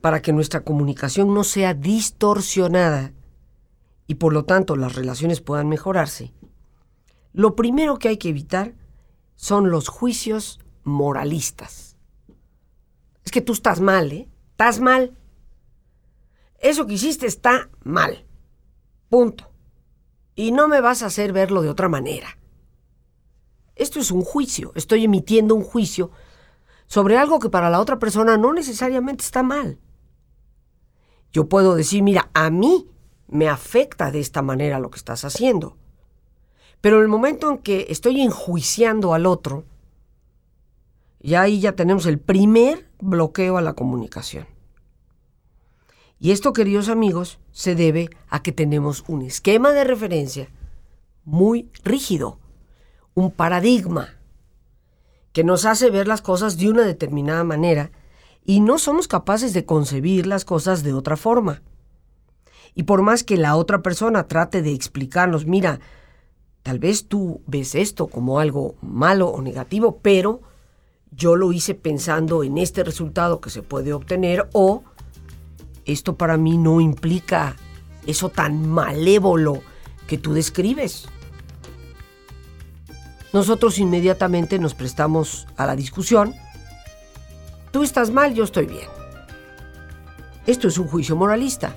para 0.00 0.22
que 0.22 0.32
nuestra 0.32 0.60
comunicación 0.60 1.34
no 1.34 1.44
sea 1.44 1.74
distorsionada 1.74 3.12
y 4.06 4.14
por 4.14 4.32
lo 4.32 4.44
tanto 4.44 4.76
las 4.76 4.94
relaciones 4.94 5.42
puedan 5.42 5.68
mejorarse, 5.68 6.32
lo 7.32 7.54
primero 7.54 7.98
que 7.98 8.08
hay 8.08 8.16
que 8.16 8.28
evitar 8.30 8.74
son 9.34 9.70
los 9.70 9.88
juicios 9.88 10.60
moralistas. 10.84 11.96
Es 13.24 13.30
que 13.30 13.40
tú 13.40 13.52
estás 13.52 13.80
mal, 13.80 14.10
¿eh? 14.12 14.28
Estás 14.52 14.80
mal. 14.80 15.16
Eso 16.58 16.86
que 16.86 16.94
hiciste 16.94 17.26
está 17.26 17.70
mal. 17.84 18.26
Punto. 19.08 19.52
Y 20.34 20.52
no 20.52 20.66
me 20.66 20.80
vas 20.80 21.02
a 21.02 21.06
hacer 21.06 21.32
verlo 21.32 21.62
de 21.62 21.68
otra 21.68 21.88
manera. 21.88 22.38
Esto 23.76 24.00
es 24.00 24.10
un 24.10 24.22
juicio. 24.22 24.72
Estoy 24.74 25.04
emitiendo 25.04 25.54
un 25.54 25.62
juicio 25.62 26.10
sobre 26.86 27.16
algo 27.16 27.38
que 27.38 27.50
para 27.50 27.70
la 27.70 27.80
otra 27.80 27.98
persona 27.98 28.36
no 28.36 28.52
necesariamente 28.52 29.24
está 29.24 29.42
mal. 29.42 29.78
Yo 31.32 31.48
puedo 31.48 31.76
decir, 31.76 32.02
mira, 32.02 32.30
a 32.34 32.50
mí 32.50 32.88
me 33.28 33.48
afecta 33.48 34.10
de 34.10 34.20
esta 34.20 34.42
manera 34.42 34.80
lo 34.80 34.90
que 34.90 34.98
estás 34.98 35.24
haciendo. 35.24 35.76
Pero 36.80 36.96
en 36.96 37.02
el 37.02 37.08
momento 37.08 37.50
en 37.50 37.58
que 37.58 37.86
estoy 37.88 38.20
enjuiciando 38.20 39.14
al 39.14 39.26
otro, 39.26 39.64
ya 41.20 41.42
ahí 41.42 41.60
ya 41.60 41.72
tenemos 41.72 42.06
el 42.06 42.18
primer 42.18 42.88
bloqueo 43.00 43.56
a 43.58 43.62
la 43.62 43.74
comunicación. 43.74 44.46
Y 46.20 46.32
esto, 46.32 46.52
queridos 46.52 46.88
amigos, 46.88 47.38
se 47.52 47.74
debe 47.74 48.10
a 48.28 48.42
que 48.42 48.52
tenemos 48.52 49.04
un 49.08 49.22
esquema 49.22 49.72
de 49.72 49.84
referencia 49.84 50.48
muy 51.24 51.70
rígido, 51.84 52.38
un 53.14 53.30
paradigma 53.30 54.16
que 55.32 55.44
nos 55.44 55.64
hace 55.64 55.90
ver 55.90 56.08
las 56.08 56.22
cosas 56.22 56.56
de 56.56 56.70
una 56.70 56.84
determinada 56.84 57.44
manera 57.44 57.92
y 58.44 58.60
no 58.60 58.78
somos 58.78 59.06
capaces 59.06 59.52
de 59.52 59.64
concebir 59.64 60.26
las 60.26 60.44
cosas 60.44 60.82
de 60.82 60.92
otra 60.92 61.16
forma. 61.16 61.62
Y 62.74 62.84
por 62.84 63.02
más 63.02 63.22
que 63.22 63.36
la 63.36 63.56
otra 63.56 63.82
persona 63.82 64.26
trate 64.26 64.62
de 64.62 64.72
explicarnos, 64.72 65.46
mira, 65.46 65.80
tal 66.68 66.78
vez 66.78 67.06
tú 67.06 67.40
ves 67.46 67.74
esto 67.74 68.08
como 68.08 68.40
algo 68.40 68.74
malo 68.82 69.28
o 69.28 69.40
negativo, 69.40 70.00
pero 70.02 70.42
yo 71.10 71.34
lo 71.34 71.50
hice 71.54 71.74
pensando 71.74 72.44
en 72.44 72.58
este 72.58 72.84
resultado 72.84 73.40
que 73.40 73.48
se 73.48 73.62
puede 73.62 73.94
obtener 73.94 74.50
o 74.52 74.82
esto 75.86 76.18
para 76.18 76.36
mí 76.36 76.58
no 76.58 76.82
implica 76.82 77.56
eso 78.06 78.28
tan 78.28 78.68
malévolo 78.68 79.62
que 80.06 80.18
tú 80.18 80.34
describes. 80.34 81.08
Nosotros 83.32 83.78
inmediatamente 83.78 84.58
nos 84.58 84.74
prestamos 84.74 85.46
a 85.56 85.64
la 85.64 85.74
discusión 85.74 86.34
Tú 87.70 87.82
estás 87.82 88.10
mal, 88.10 88.34
yo 88.34 88.44
estoy 88.44 88.66
bien. 88.66 88.88
Esto 90.46 90.68
es 90.68 90.76
un 90.76 90.86
juicio 90.86 91.16
moralista. 91.16 91.74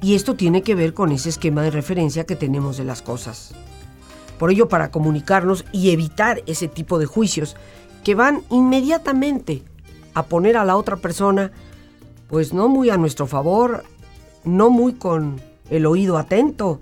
Y 0.00 0.14
esto 0.14 0.34
tiene 0.34 0.62
que 0.62 0.74
ver 0.74 0.94
con 0.94 1.12
ese 1.12 1.28
esquema 1.28 1.60
de 1.60 1.70
referencia 1.70 2.24
que 2.24 2.36
tenemos 2.36 2.78
de 2.78 2.84
las 2.84 3.02
cosas. 3.02 3.54
Por 4.42 4.50
ello, 4.50 4.68
para 4.68 4.90
comunicarnos 4.90 5.64
y 5.70 5.92
evitar 5.92 6.42
ese 6.46 6.66
tipo 6.66 6.98
de 6.98 7.06
juicios 7.06 7.54
que 8.02 8.16
van 8.16 8.42
inmediatamente 8.50 9.62
a 10.14 10.24
poner 10.24 10.56
a 10.56 10.64
la 10.64 10.76
otra 10.76 10.96
persona, 10.96 11.52
pues 12.26 12.52
no 12.52 12.68
muy 12.68 12.90
a 12.90 12.96
nuestro 12.96 13.28
favor, 13.28 13.84
no 14.42 14.68
muy 14.68 14.94
con 14.94 15.40
el 15.70 15.86
oído 15.86 16.18
atento, 16.18 16.80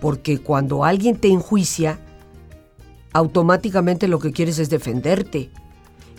porque 0.00 0.38
cuando 0.38 0.84
alguien 0.84 1.16
te 1.16 1.26
enjuicia, 1.26 1.98
automáticamente 3.14 4.06
lo 4.06 4.20
que 4.20 4.30
quieres 4.30 4.60
es 4.60 4.70
defenderte, 4.70 5.50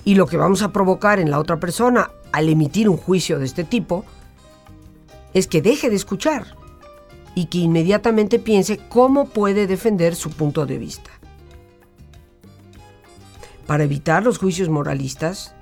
y 0.03 0.15
lo 0.15 0.27
que 0.27 0.35
vamos 0.35 0.63
a 0.63 0.73
provocar 0.73 1.19
en 1.19 1.31
la 1.31 1.39
otra 1.39 1.61
persona 1.61 2.11
al 2.33 2.49
emitir 2.49 2.89
un 2.89 2.97
juicio 2.97 3.39
de 3.39 3.45
este 3.45 3.63
tipo 3.63 4.03
es 5.33 5.47
que 5.47 5.61
deje 5.61 5.89
de 5.89 5.95
escuchar 5.95 6.57
y 7.35 7.45
que 7.45 7.59
inmediatamente 7.59 8.39
piense 8.39 8.77
cómo 8.77 9.29
puede 9.29 9.67
defender 9.67 10.15
su 10.15 10.29
punto 10.31 10.65
de 10.65 10.77
vista. 10.77 11.11
Para 13.67 13.83
evitar 13.83 14.23
los 14.23 14.37
juicios 14.37 14.69
moralistas, 14.69 15.53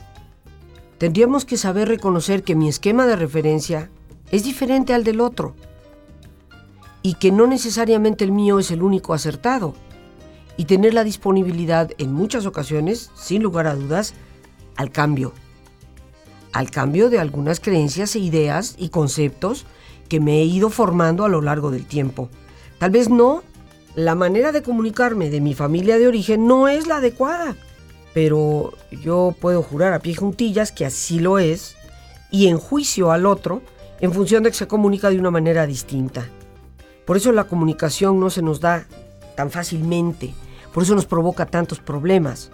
tendríamos 0.98 1.46
que 1.46 1.58
saber 1.58 1.88
reconocer 1.88 2.44
que 2.44 2.56
mi 2.56 2.68
esquema 2.68 3.06
de 3.06 3.16
referencia 3.16 3.90
es 4.32 4.44
diferente 4.44 4.94
al 4.94 5.04
del 5.04 5.22
otro 5.22 5.56
y 7.02 7.16
que 7.16 7.32
no 7.32 7.48
necesariamente 7.48 8.24
el 8.24 8.32
mío 8.32 8.60
es 8.60 8.72
el 8.72 8.82
único 8.82 9.14
acertado 9.14 9.76
y 10.58 10.66
tener 10.66 10.94
la 10.94 11.04
disponibilidad 11.04 11.92
en 11.98 12.12
muchas 12.14 12.46
ocasiones, 12.46 13.12
sin 13.16 13.42
lugar 13.42 13.68
a 13.68 13.76
dudas, 13.76 14.14
al 14.76 14.92
cambio. 14.92 15.34
Al 16.52 16.70
cambio 16.72 17.10
de 17.10 17.20
algunas 17.20 17.60
creencias 17.60 18.16
e 18.16 18.20
ideas 18.20 18.76
y 18.78 18.90
conceptos 18.90 19.66
que 20.10 20.20
me 20.20 20.42
he 20.42 20.46
ido 20.46 20.70
formando 20.70 21.24
a 21.24 21.30
lo 21.30 21.42
largo 21.42 21.72
del 21.72 21.86
tiempo. 21.86 22.30
Tal 22.80 22.92
vez 22.92 23.10
no, 23.10 23.44
la 23.96 24.16
manera 24.16 24.52
de 24.52 24.64
comunicarme 24.64 25.30
de 25.30 25.42
mi 25.42 25.54
familia 25.54 25.98
de 25.98 26.08
origen 26.08 26.48
no 26.48 26.68
es 26.68 26.88
la 26.88 26.98
adecuada, 26.98 27.56
pero 28.14 28.74
yo 28.92 29.36
puedo 29.40 29.62
jurar 29.62 29.94
a 29.94 30.00
pie 30.00 30.16
juntillas 30.16 30.72
que 30.72 30.86
así 30.86 31.20
lo 31.20 31.40
es 31.40 31.76
y 32.32 32.48
enjuicio 32.48 33.12
al 33.12 33.26
otro 33.26 33.62
en 34.02 34.14
función 34.14 34.44
de 34.44 34.52
que 34.52 34.58
se 34.58 34.68
comunica 34.68 35.10
de 35.10 35.20
una 35.20 35.32
manera 35.32 35.66
distinta. 35.66 36.28
Por 37.06 37.18
eso 37.18 37.32
la 37.32 37.46
comunicación 37.46 38.20
no 38.20 38.30
se 38.30 38.42
nos 38.42 38.60
da 38.60 38.86
tan 39.36 39.50
fácilmente, 39.52 40.34
por 40.74 40.84
eso 40.84 40.96
nos 40.96 41.06
provoca 41.06 41.46
tantos 41.46 41.80
problemas, 41.80 42.52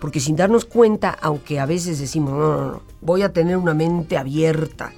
porque 0.00 0.20
sin 0.20 0.36
darnos 0.36 0.64
cuenta, 0.64 1.10
aunque 1.10 1.60
a 1.60 1.66
veces 1.66 1.98
decimos, 1.98 2.32
no, 2.32 2.38
no, 2.38 2.72
no, 2.72 2.82
voy 3.00 3.22
a 3.22 3.32
tener 3.32 3.56
una 3.56 3.74
mente 3.74 4.16
abierta, 4.16 4.92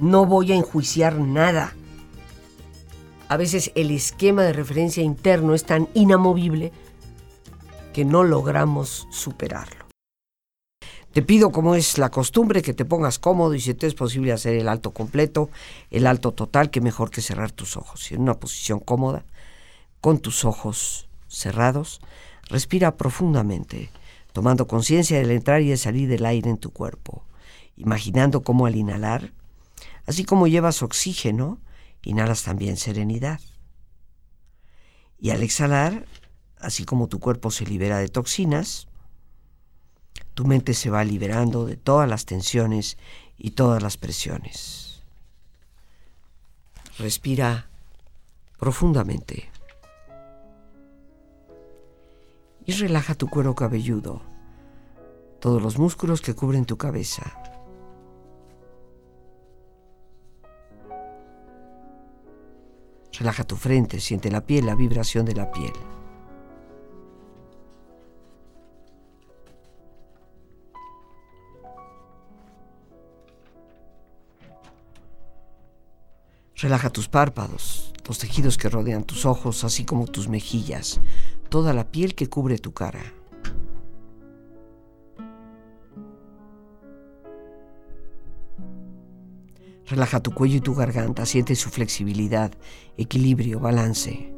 no 0.00 0.26
voy 0.26 0.52
a 0.52 0.56
enjuiciar 0.56 1.18
nada. 1.18 1.74
A 3.28 3.36
veces 3.36 3.72
el 3.74 3.90
esquema 3.90 4.42
de 4.42 4.52
referencia 4.52 5.02
interno 5.02 5.54
es 5.54 5.64
tan 5.64 5.88
inamovible 5.94 6.72
que 7.92 8.04
no 8.04 8.24
logramos 8.24 9.06
superarlo. 9.10 9.84
Te 11.12 11.22
pido, 11.22 11.52
como 11.52 11.76
es 11.76 11.96
la 11.96 12.10
costumbre, 12.10 12.60
que 12.60 12.74
te 12.74 12.84
pongas 12.84 13.20
cómodo 13.20 13.54
y 13.54 13.60
si 13.60 13.72
te 13.74 13.86
es 13.86 13.94
posible 13.94 14.32
hacer 14.32 14.56
el 14.56 14.68
alto 14.68 14.90
completo, 14.90 15.48
el 15.90 16.08
alto 16.08 16.32
total, 16.32 16.70
que 16.70 16.80
mejor 16.80 17.10
que 17.10 17.22
cerrar 17.22 17.52
tus 17.52 17.76
ojos. 17.76 18.10
Y 18.10 18.16
en 18.16 18.22
una 18.22 18.34
posición 18.34 18.80
cómoda, 18.80 19.24
con 20.00 20.18
tus 20.18 20.44
ojos 20.44 21.08
cerrados, 21.28 22.00
respira 22.48 22.96
profundamente 22.96 23.90
tomando 24.34 24.66
conciencia 24.66 25.16
del 25.18 25.30
entrar 25.30 25.62
y 25.62 25.70
el 25.70 25.78
salir 25.78 26.08
del 26.08 26.26
aire 26.26 26.50
en 26.50 26.58
tu 26.58 26.70
cuerpo, 26.70 27.22
imaginando 27.76 28.42
cómo 28.42 28.66
al 28.66 28.74
inhalar, 28.74 29.32
así 30.06 30.24
como 30.24 30.46
llevas 30.46 30.82
oxígeno, 30.82 31.60
inhalas 32.02 32.42
también 32.42 32.76
serenidad. 32.76 33.40
Y 35.18 35.30
al 35.30 35.42
exhalar, 35.42 36.06
así 36.58 36.84
como 36.84 37.08
tu 37.08 37.20
cuerpo 37.20 37.50
se 37.50 37.66
libera 37.66 37.98
de 37.98 38.08
toxinas, 38.08 38.88
tu 40.34 40.44
mente 40.44 40.74
se 40.74 40.90
va 40.90 41.04
liberando 41.04 41.64
de 41.66 41.76
todas 41.76 42.08
las 42.08 42.24
tensiones 42.24 42.98
y 43.38 43.52
todas 43.52 43.82
las 43.82 43.96
presiones. 43.96 45.02
Respira 46.98 47.68
profundamente. 48.58 49.54
y 52.66 52.72
relaja 52.72 53.14
tu 53.14 53.28
cuero 53.28 53.54
cabelludo, 53.54 54.22
todos 55.40 55.62
los 55.62 55.78
músculos 55.78 56.20
que 56.20 56.34
cubren 56.34 56.64
tu 56.64 56.76
cabeza. 56.76 57.53
Relaja 63.18 63.44
tu 63.44 63.56
frente, 63.56 64.00
siente 64.00 64.30
la 64.30 64.40
piel, 64.40 64.66
la 64.66 64.74
vibración 64.74 65.24
de 65.24 65.34
la 65.34 65.52
piel. 65.52 65.72
Relaja 76.56 76.90
tus 76.90 77.08
párpados, 77.08 77.92
los 78.08 78.18
tejidos 78.18 78.56
que 78.56 78.68
rodean 78.68 79.04
tus 79.04 79.26
ojos, 79.26 79.64
así 79.64 79.84
como 79.84 80.06
tus 80.06 80.28
mejillas, 80.28 81.00
toda 81.50 81.72
la 81.72 81.90
piel 81.90 82.14
que 82.14 82.28
cubre 82.28 82.58
tu 82.58 82.72
cara. 82.72 83.12
Relaja 89.86 90.20
tu 90.20 90.32
cuello 90.32 90.56
y 90.56 90.60
tu 90.60 90.74
garganta, 90.74 91.26
siente 91.26 91.54
su 91.54 91.68
flexibilidad, 91.70 92.52
equilibrio, 92.96 93.60
balance. 93.60 94.32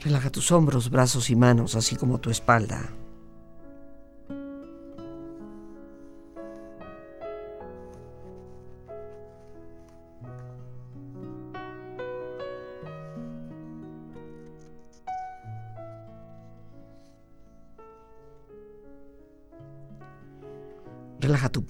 Relaja 0.00 0.30
tus 0.30 0.50
hombros, 0.50 0.90
brazos 0.90 1.30
y 1.30 1.36
manos, 1.36 1.76
así 1.76 1.94
como 1.94 2.18
tu 2.18 2.30
espalda. 2.30 2.90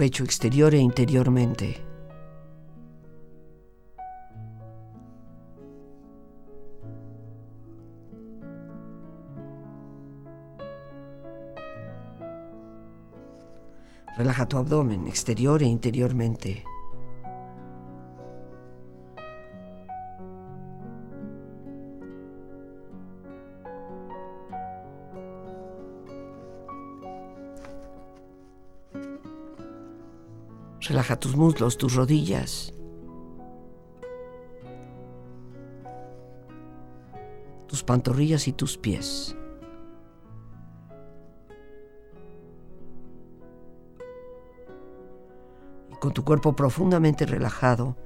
Pecho 0.03 0.25
exterior 0.25 0.75
e 0.75 0.79
interiormente. 0.79 1.81
Relaja 14.17 14.45
tu 14.47 14.57
abdomen 14.57 15.07
exterior 15.07 15.63
e 15.63 15.67
interiormente. 15.67 16.72
Relaja 31.03 31.19
tus 31.19 31.35
muslos, 31.35 31.77
tus 31.77 31.97
rodillas. 31.97 32.73
Tus 37.67 37.83
pantorrillas 37.83 38.47
y 38.47 38.53
tus 38.53 38.79
pies. 38.79 39.37
Y 45.91 45.97
con 45.97 46.13
tu 46.13 46.23
cuerpo 46.23 46.55
profundamente 46.55 47.27
relajado, 47.27 47.97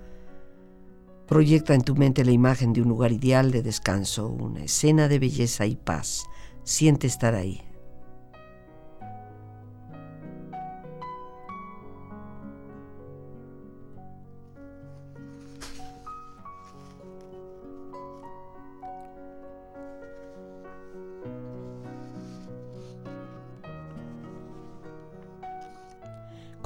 proyecta 1.26 1.75
en 1.75 1.83
tu 1.83 1.97
mente 1.97 2.25
la 2.25 2.31
imagen 2.31 2.73
de 2.73 2.81
un 2.81 2.88
lugar 2.88 3.12
ideal 3.12 3.50
de 3.50 3.62
descanso, 3.62 4.26
una 4.29 4.65
escena 4.65 5.07
de 5.09 5.19
belleza 5.19 5.67
y 5.67 5.76
paz. 5.76 6.25
Siente 6.65 7.07
estar 7.07 7.35
ahí. 7.35 7.61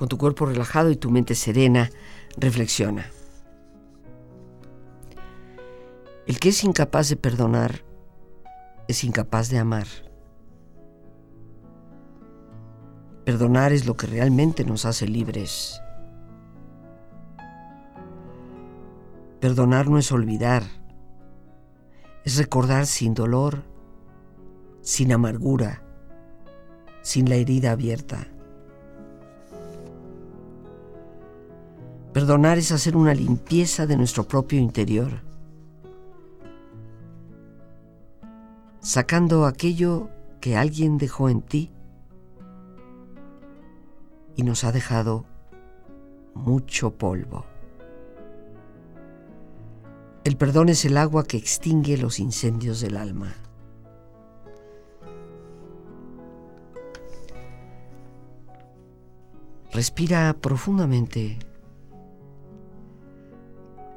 Con 0.00 0.08
tu 0.08 0.16
cuerpo 0.16 0.46
relajado 0.46 0.90
y 0.90 0.96
tu 0.96 1.10
mente 1.10 1.34
serena, 1.34 1.90
reflexiona. 2.38 3.10
El 6.26 6.40
que 6.40 6.48
es 6.48 6.64
incapaz 6.64 7.10
de 7.10 7.16
perdonar 7.16 7.84
es 8.88 9.04
incapaz 9.04 9.50
de 9.50 9.58
amar. 9.58 9.86
Perdonar 13.26 13.74
es 13.74 13.84
lo 13.84 13.98
que 13.98 14.06
realmente 14.06 14.64
nos 14.64 14.86
hace 14.86 15.06
libres. 15.06 15.82
Perdonar 19.38 19.90
no 19.90 19.98
es 19.98 20.10
olvidar, 20.12 20.62
es 22.24 22.38
recordar 22.38 22.86
sin 22.86 23.12
dolor, 23.12 23.64
sin 24.80 25.12
amargura, 25.12 25.82
sin 27.02 27.28
la 27.28 27.34
herida 27.34 27.72
abierta. 27.72 28.28
Perdonar 32.20 32.58
es 32.58 32.70
hacer 32.70 32.98
una 32.98 33.14
limpieza 33.14 33.86
de 33.86 33.96
nuestro 33.96 34.28
propio 34.28 34.60
interior, 34.60 35.22
sacando 38.80 39.46
aquello 39.46 40.10
que 40.38 40.54
alguien 40.54 40.98
dejó 40.98 41.30
en 41.30 41.40
ti 41.40 41.70
y 44.36 44.42
nos 44.42 44.64
ha 44.64 44.72
dejado 44.72 45.24
mucho 46.34 46.90
polvo. 46.90 47.46
El 50.24 50.36
perdón 50.36 50.68
es 50.68 50.84
el 50.84 50.98
agua 50.98 51.24
que 51.24 51.38
extingue 51.38 51.96
los 51.96 52.18
incendios 52.18 52.82
del 52.82 52.98
alma. 52.98 53.32
Respira 59.72 60.36
profundamente 60.38 61.38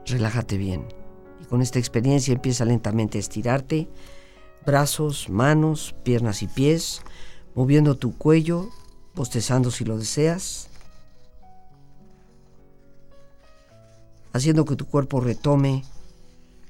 relájate 0.06 0.58
bien. 0.58 0.86
Y 1.42 1.46
con 1.46 1.62
esta 1.62 1.80
experiencia 1.80 2.34
empieza 2.34 2.66
lentamente 2.66 3.18
a 3.18 3.22
estirarte, 3.22 3.90
brazos, 4.66 5.30
manos, 5.30 5.96
piernas 6.04 6.42
y 6.42 6.48
pies, 6.48 7.02
moviendo 7.56 7.96
tu 7.96 8.18
cuello, 8.18 8.70
bostezando 9.16 9.72
si 9.72 9.86
lo 9.86 9.98
deseas, 9.98 10.70
haciendo 14.34 14.66
que 14.66 14.76
tu 14.76 14.86
cuerpo 14.86 15.22
retome 15.22 15.84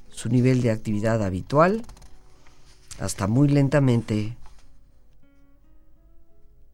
su 0.09 0.29
nivel 0.29 0.61
de 0.61 0.71
actividad 0.71 1.23
habitual, 1.23 1.83
hasta 2.99 3.27
muy 3.27 3.47
lentamente 3.47 4.37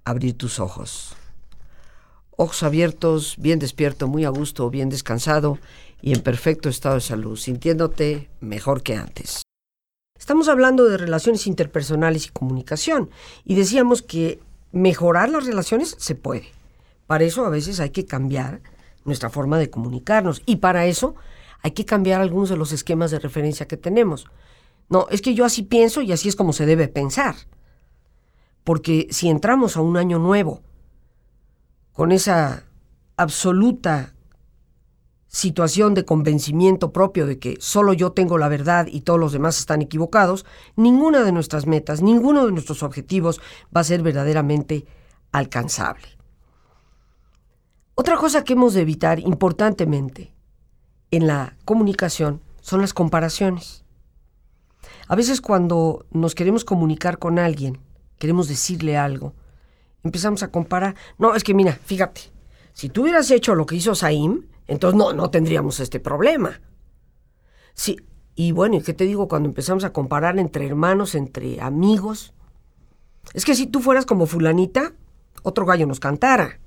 abrir 0.04 0.38
tus 0.38 0.60
ojos. 0.60 1.16
Ojos 2.36 2.64
abiertos, 2.64 3.36
bien 3.38 3.60
despierto, 3.60 4.08
muy 4.08 4.26
a 4.26 4.30
gusto, 4.30 4.70
bien 4.70 4.90
descansado 4.90 5.60
y 6.02 6.14
en 6.14 6.22
perfecto 6.22 6.70
estado 6.70 6.96
de 6.96 7.02
salud, 7.02 7.38
sintiéndote 7.38 8.30
mejor 8.40 8.84
que 8.84 8.96
antes. 8.96 9.44
Estamos 10.18 10.50
hablando 10.50 10.86
de 10.86 10.98
relaciones 10.98 11.48
interpersonales 11.48 12.28
y 12.28 12.30
comunicación 12.30 13.10
y 13.46 13.56
decíamos 13.56 14.02
que 14.02 14.40
mejorar 14.72 15.30
las 15.30 15.46
relaciones 15.46 15.96
se 15.98 16.16
puede. 16.16 16.50
Para 17.08 17.24
eso 17.24 17.46
a 17.46 17.50
veces 17.50 17.80
hay 17.80 17.90
que 17.90 18.06
cambiar 18.06 18.62
nuestra 19.06 19.30
forma 19.30 19.58
de 19.58 19.70
comunicarnos 19.70 20.42
y 20.46 20.58
para 20.58 20.86
eso 20.86 21.16
hay 21.62 21.72
que 21.72 21.86
cambiar 21.86 22.22
algunos 22.22 22.50
de 22.50 22.58
los 22.58 22.72
esquemas 22.72 23.12
de 23.12 23.20
referencia 23.20 23.68
que 23.68 23.78
tenemos. 23.78 24.28
No, 24.90 25.08
es 25.10 25.22
que 25.22 25.34
yo 25.34 25.46
así 25.46 25.64
pienso 25.64 26.02
y 26.02 26.12
así 26.12 26.30
es 26.30 26.36
como 26.36 26.54
se 26.54 26.66
debe 26.66 26.88
pensar. 26.88 27.36
Porque 28.64 29.08
si 29.12 29.30
entramos 29.30 29.78
a 29.78 29.82
un 29.82 29.98
año 29.98 30.20
nuevo 30.20 30.62
con 31.94 32.12
esa 32.12 32.66
absoluta 33.18 34.14
situación 35.30 35.94
de 35.94 36.06
convencimiento 36.06 36.92
propio 36.92 37.28
de 37.28 37.40
que 37.40 37.56
solo 37.60 37.94
yo 37.94 38.12
tengo 38.12 38.38
la 38.38 38.50
verdad 38.50 38.88
y 38.88 39.02
todos 39.02 39.20
los 39.20 39.32
demás 39.32 39.60
están 39.60 39.82
equivocados, 39.82 40.46
ninguna 40.76 41.24
de 41.24 41.32
nuestras 41.32 41.68
metas, 41.68 42.02
ninguno 42.02 42.46
de 42.46 42.52
nuestros 42.52 42.84
objetivos 42.84 43.40
va 43.76 43.82
a 43.82 43.86
ser 43.86 44.02
verdaderamente 44.02 44.86
alcanzable. 45.32 46.08
Otra 47.94 48.18
cosa 48.18 48.44
que 48.44 48.54
hemos 48.54 48.74
de 48.74 48.82
evitar 48.82 49.20
importantemente 49.20 50.34
en 51.12 51.28
la 51.28 51.58
comunicación 51.64 52.42
son 52.62 52.82
las 52.82 52.94
comparaciones. 52.94 53.86
A 55.08 55.16
veces 55.16 55.42
cuando 55.42 56.06
nos 56.12 56.34
queremos 56.34 56.66
comunicar 56.66 57.20
con 57.20 57.38
alguien, 57.38 57.80
queremos 58.18 58.48
decirle 58.48 58.98
algo, 58.98 59.36
empezamos 60.04 60.42
a 60.42 60.50
comparar. 60.50 60.96
No, 61.18 61.36
es 61.36 61.44
que 61.44 61.54
mira, 61.54 61.74
fíjate, 61.74 62.22
si 62.74 62.90
tú 62.90 63.04
hubieras 63.04 63.30
hecho 63.30 63.54
lo 63.54 63.66
que 63.66 63.76
hizo 63.76 63.94
Saim, 63.94 64.48
entonces 64.70 64.98
no, 64.98 65.14
no 65.14 65.32
tendríamos 65.32 65.80
este 65.80 66.00
problema. 66.00 66.62
Sí, 67.74 67.98
y 68.36 68.52
bueno, 68.52 68.76
¿y 68.76 68.82
qué 68.82 68.94
te 68.94 69.06
digo 69.06 69.28
cuando 69.28 69.50
empezamos 69.50 69.84
a 69.84 69.92
comparar 69.92 70.38
entre 70.38 70.68
hermanos, 70.68 71.16
entre 71.16 71.60
amigos? 71.60 72.34
Es 73.34 73.46
que 73.46 73.56
si 73.56 73.68
tú 73.68 73.82
fueras 73.82 74.06
como 74.06 74.28
fulanita, 74.28 74.94
otro 75.44 75.66
gallo 75.66 75.88
nos 75.88 76.00
cantara. 76.00 76.60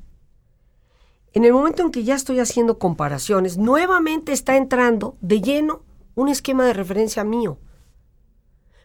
En 1.32 1.44
el 1.44 1.52
momento 1.52 1.82
en 1.82 1.92
que 1.92 2.04
ya 2.04 2.14
estoy 2.14 2.40
haciendo 2.40 2.78
comparaciones, 2.78 3.56
nuevamente 3.56 4.32
está 4.32 4.56
entrando 4.56 5.16
de 5.20 5.40
lleno 5.40 5.82
un 6.14 6.28
esquema 6.28 6.66
de 6.66 6.74
referencia 6.74 7.24
mío. 7.24 7.58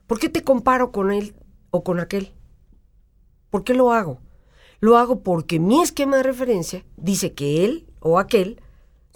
¿Por 0.05 0.19
qué 0.19 0.29
te 0.29 0.43
comparo 0.43 0.91
con 0.91 1.11
él 1.11 1.35
o 1.71 1.83
con 1.83 1.99
aquel? 1.99 2.33
¿Por 3.49 3.63
qué 3.63 3.73
lo 3.73 3.91
hago? 3.91 4.19
Lo 4.79 4.97
hago 4.97 5.23
porque 5.23 5.59
mi 5.59 5.81
esquema 5.81 6.17
de 6.17 6.23
referencia 6.23 6.85
dice 6.95 7.33
que 7.33 7.65
él 7.65 7.87
o 7.99 8.19
aquel 8.19 8.61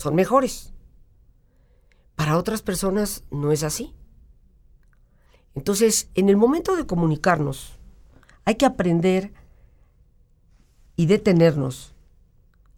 son 0.02 0.16
mejores. 0.16 0.74
Para 2.16 2.38
otras 2.38 2.62
personas 2.62 3.24
no 3.32 3.52
es 3.52 3.64
así. 3.64 3.94
Entonces, 5.56 6.10
en 6.16 6.30
el 6.30 6.38
momento 6.38 6.76
de 6.76 6.86
comunicarnos, 6.86 7.80
hay 8.46 8.56
que 8.56 8.66
aprender 8.66 9.34
y 10.96 11.06
detenernos 11.06 11.94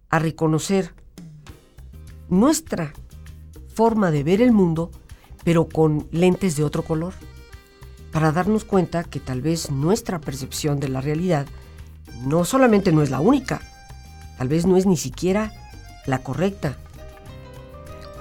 a 0.09 0.19
reconocer 0.19 0.93
nuestra 2.29 2.93
forma 3.73 4.11
de 4.11 4.23
ver 4.23 4.41
el 4.41 4.51
mundo, 4.51 4.91
pero 5.43 5.67
con 5.67 6.07
lentes 6.11 6.55
de 6.55 6.63
otro 6.63 6.83
color, 6.83 7.13
para 8.11 8.31
darnos 8.31 8.63
cuenta 8.63 9.03
que 9.03 9.19
tal 9.19 9.41
vez 9.41 9.71
nuestra 9.71 10.21
percepción 10.21 10.79
de 10.79 10.89
la 10.89 11.01
realidad 11.01 11.47
no 12.21 12.45
solamente 12.45 12.91
no 12.91 13.01
es 13.01 13.09
la 13.09 13.19
única, 13.19 13.61
tal 14.37 14.47
vez 14.47 14.65
no 14.65 14.77
es 14.77 14.85
ni 14.85 14.97
siquiera 14.97 15.51
la 16.05 16.19
correcta. 16.19 16.77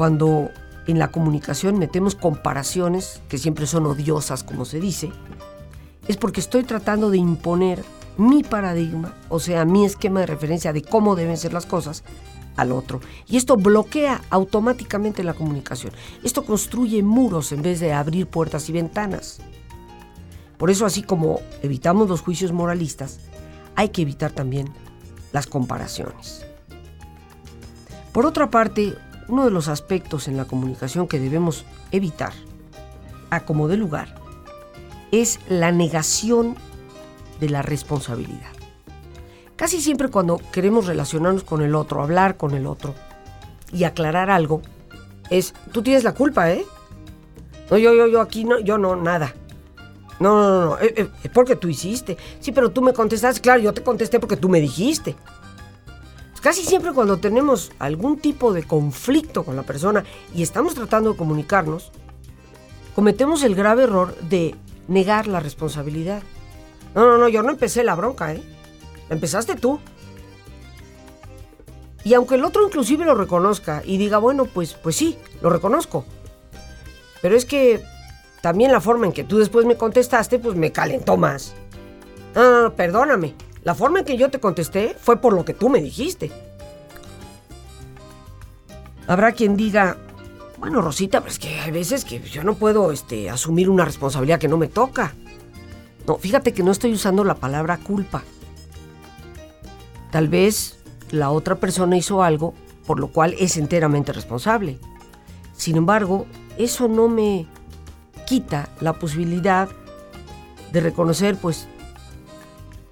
Cuando 0.03 0.51
en 0.89 0.99
la 0.99 1.13
comunicación 1.13 1.79
metemos 1.79 2.17
comparaciones, 2.17 3.23
que 3.29 3.39
siempre 3.39 3.69
son 3.69 3.87
odiosas, 3.87 4.43
como 4.43 4.65
se 4.65 4.81
dice, 4.81 5.13
es 6.09 6.17
porque 6.17 6.41
estoy 6.41 6.65
tratando 6.65 7.09
de 7.09 7.19
imponer 7.19 7.85
mi 8.17 8.43
paradigma, 8.43 9.15
o 9.29 9.39
sea, 9.39 9.65
mi 9.65 9.85
esquema 9.85 10.19
de 10.19 10.27
referencia 10.27 10.73
de 10.73 10.83
cómo 10.83 11.15
deben 11.15 11.37
ser 11.37 11.53
las 11.53 11.67
cosas, 11.67 12.03
al 12.57 12.73
otro. 12.73 13.01
Y 13.29 13.37
esto 13.37 13.57
bloquea 13.57 14.23
automáticamente 14.29 15.23
la 15.23 15.35
comunicación. 15.35 15.93
Esto 16.25 16.45
construye 16.45 17.01
muros 17.05 17.53
en 17.53 17.63
vez 17.63 17.79
de 17.79 17.93
abrir 17.93 18.27
puertas 18.27 18.69
y 18.71 18.73
ventanas. 18.73 19.39
Por 20.59 20.69
eso, 20.73 20.85
así 20.85 21.05
como 21.05 21.39
evitamos 21.63 22.09
los 22.09 22.23
juicios 22.23 22.51
moralistas, 22.51 23.21
hay 23.77 23.91
que 23.91 24.03
evitar 24.03 24.33
también 24.33 24.69
las 25.31 25.47
comparaciones. 25.47 26.45
Por 28.13 28.27
otra 28.27 28.51
parte, 28.51 28.97
uno 29.29 29.45
de 29.45 29.51
los 29.51 29.69
aspectos 29.69 30.29
en 30.29 30.37
la 30.37 30.45
comunicación 30.45 31.09
que 31.09 31.19
debemos 31.19 31.65
evitar, 31.91 32.33
a 33.31 33.41
como 33.41 33.69
de 33.69 33.77
lugar, 33.77 34.15
es 35.11 35.39
la 35.49 35.73
negación 35.73 36.57
de 37.41 37.51
la 37.51 37.63
responsabilidad. 37.63 38.53
Casi 39.57 39.81
siempre 39.81 40.09
cuando 40.09 40.41
queremos 40.53 40.87
relacionarnos 40.87 41.45
con 41.45 41.63
el 41.63 41.75
otro, 41.75 42.03
hablar 42.03 42.37
con 42.37 42.55
el 42.55 42.67
otro 42.67 42.95
y 43.73 43.85
aclarar 43.85 44.31
algo, 44.31 44.63
es, 45.31 45.55
tú 45.73 45.83
tienes 45.83 46.05
la 46.05 46.15
culpa, 46.15 46.51
¿eh? 46.51 46.65
No, 47.71 47.79
yo, 47.79 47.95
yo, 47.95 48.07
yo 48.07 48.21
aquí 48.21 48.45
no, 48.45 48.59
yo 48.59 48.77
no, 48.77 48.97
nada. 48.97 49.35
No, 50.21 50.41
no, 50.41 50.65
no, 50.67 50.79
eh, 50.79 50.95
eh, 50.97 51.09
es 51.25 51.31
porque 51.31 51.57
tú 51.57 51.69
hiciste. 51.69 52.17
Sí, 52.39 52.53
pero 52.53 52.71
tú 52.71 52.83
me 52.83 52.93
contestaste, 52.93 53.41
claro, 53.41 53.61
yo 53.61 53.73
te 53.73 53.83
contesté 53.83 54.21
porque 54.21 54.37
tú 54.37 54.49
me 54.49 54.61
dijiste. 54.61 55.17
Casi 56.43 56.65
siempre 56.65 56.93
cuando 56.93 57.19
tenemos 57.19 57.71
algún 57.79 58.19
tipo 58.19 58.53
de 58.53 58.65
conflicto 58.65 59.45
con 59.45 59.55
la 59.55 59.63
persona 59.63 60.05
y 60.35 60.43
estamos 60.43 60.75
tratando 60.75 61.13
de 61.13 61.17
comunicarnos, 61.17 61.93
cometemos 62.97 63.45
el 63.45 63.55
grave 63.55 63.85
error 63.85 64.17
de 64.23 64.57
negar 64.89 65.29
la 65.29 65.39
responsabilidad. 65.39 66.21
No, 66.97 67.07
no, 67.07 67.17
no, 67.17 67.29
yo 67.29 67.45
no 67.45 67.51
empecé 67.51 67.85
la 67.85 67.95
bronca, 67.95 68.35
¿eh? 68.35 68.43
Empezaste 69.09 69.55
tú. 69.55 69.79
Y 72.03 72.15
aunque 72.15 72.35
el 72.35 72.45
otro 72.45 72.67
inclusive 72.67 73.05
lo 73.05 73.15
reconozca 73.15 73.81
y 73.85 73.97
diga, 73.97 74.19
bueno, 74.19 74.47
pues, 74.47 74.75
pues 74.75 74.97
sí, 74.97 75.17
lo 75.43 75.49
reconozco. 75.49 76.05
Pero 77.21 77.37
es 77.37 77.45
que 77.45 77.85
también 78.41 78.73
la 78.73 78.81
forma 78.81 79.07
en 79.07 79.13
que 79.13 79.23
tú 79.23 79.39
después 79.39 79.65
me 79.65 79.77
contestaste, 79.77 80.41
pues 80.41 80.57
me 80.57 80.73
calentó 80.73 81.17
más. 81.17 81.55
No, 82.35 82.43
no, 82.43 82.63
no, 82.63 82.75
perdóname. 82.75 83.37
La 83.65 83.75
forma 83.75 84.01
en 84.01 84.05
que 84.05 84.17
yo 84.17 84.31
te 84.31 84.41
contesté 84.41 84.97
fue 85.01 85.21
por 85.21 85.35
lo 85.35 85.45
que 85.45 85.55
tú 85.55 85.69
me 85.69 85.81
dijiste. 85.81 86.31
Habrá 89.07 89.33
quien 89.33 89.57
diga, 89.57 89.97
bueno, 90.59 90.81
Rosita, 90.81 91.21
pero 91.21 91.31
es 91.31 91.39
que 91.39 91.61
hay 91.61 91.71
veces 91.71 92.05
que 92.05 92.21
yo 92.21 92.43
no 92.45 92.55
puedo 92.55 92.93
este, 92.93 93.31
asumir 93.31 93.69
una 93.69 93.85
responsabilidad 93.85 94.39
que 94.39 94.49
no 94.49 94.57
me 94.57 94.69
toca. 94.69 95.15
No, 96.07 96.19
fíjate 96.19 96.53
que 96.53 96.63
no 96.63 96.73
estoy 96.73 96.93
usando 96.93 97.25
la 97.25 97.35
palabra 97.35 97.79
culpa. 97.79 98.23
Tal 100.11 100.29
vez 100.29 100.79
la 101.11 101.31
otra 101.31 101.57
persona 101.57 101.97
hizo 101.97 102.23
algo 102.23 102.55
por 102.87 102.99
lo 102.99 103.09
cual 103.09 103.35
es 103.39 103.57
enteramente 103.57 104.13
responsable. 104.13 104.79
Sin 105.57 105.77
embargo, 105.77 106.27
eso 106.59 106.89
no 106.89 107.09
me 107.09 107.47
quita 108.27 108.69
la 108.81 108.95
posibilidad 108.95 109.69
de 110.73 110.81
reconocer, 110.81 111.37
pues, 111.37 111.69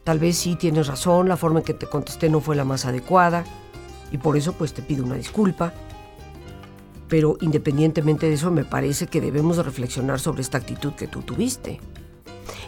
Tal 0.05 0.19
vez 0.19 0.39
sí 0.39 0.57
tienes 0.57 0.87
razón, 0.87 1.29
la 1.29 1.37
forma 1.37 1.61
en 1.61 1.65
que 1.65 1.75
te 1.75 1.87
contesté 1.87 2.29
no 2.31 2.41
fue 2.41 2.57
la 2.57 2.65
más 2.65 2.87
adecuada 2.87 3.45
y 4.11 4.19
por 4.19 4.37
eso 4.37 4.55
pues 4.55 4.73
te 4.73 4.83
pido 4.83 5.05
una 5.05 5.17
disculpa. 5.17 5.73
Pero 7.09 7.37
independientemente 7.41 8.27
de 8.27 8.35
eso 8.35 8.51
me 8.51 8.65
parece 8.65 9.07
que 9.09 9.21
debemos 9.21 9.57
reflexionar 9.65 10.21
sobre 10.21 10.43
esta 10.43 10.59
actitud 10.59 10.93
que 10.95 11.09
tú 11.09 11.23
tuviste. 11.23 11.81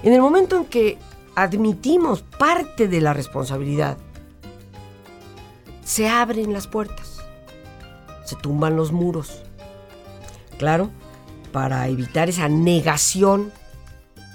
En 0.03 0.12
el 0.12 0.21
momento 0.21 0.57
en 0.57 0.66
que 0.66 0.99
admitimos 1.35 2.23
parte 2.23 2.88
de 2.88 3.01
la 3.01 3.12
responsabilidad, 3.14 3.97
se 5.85 6.09
abren 6.09 6.53
las 6.53 6.66
puertas, 6.66 7.18
se 8.25 8.37
tumban 8.37 8.77
los 8.77 8.92
muros. 8.92 9.42
Claro, 10.59 10.90
para 11.53 11.88
evitar 11.88 12.29
esa 12.29 12.49
negación 12.49 13.53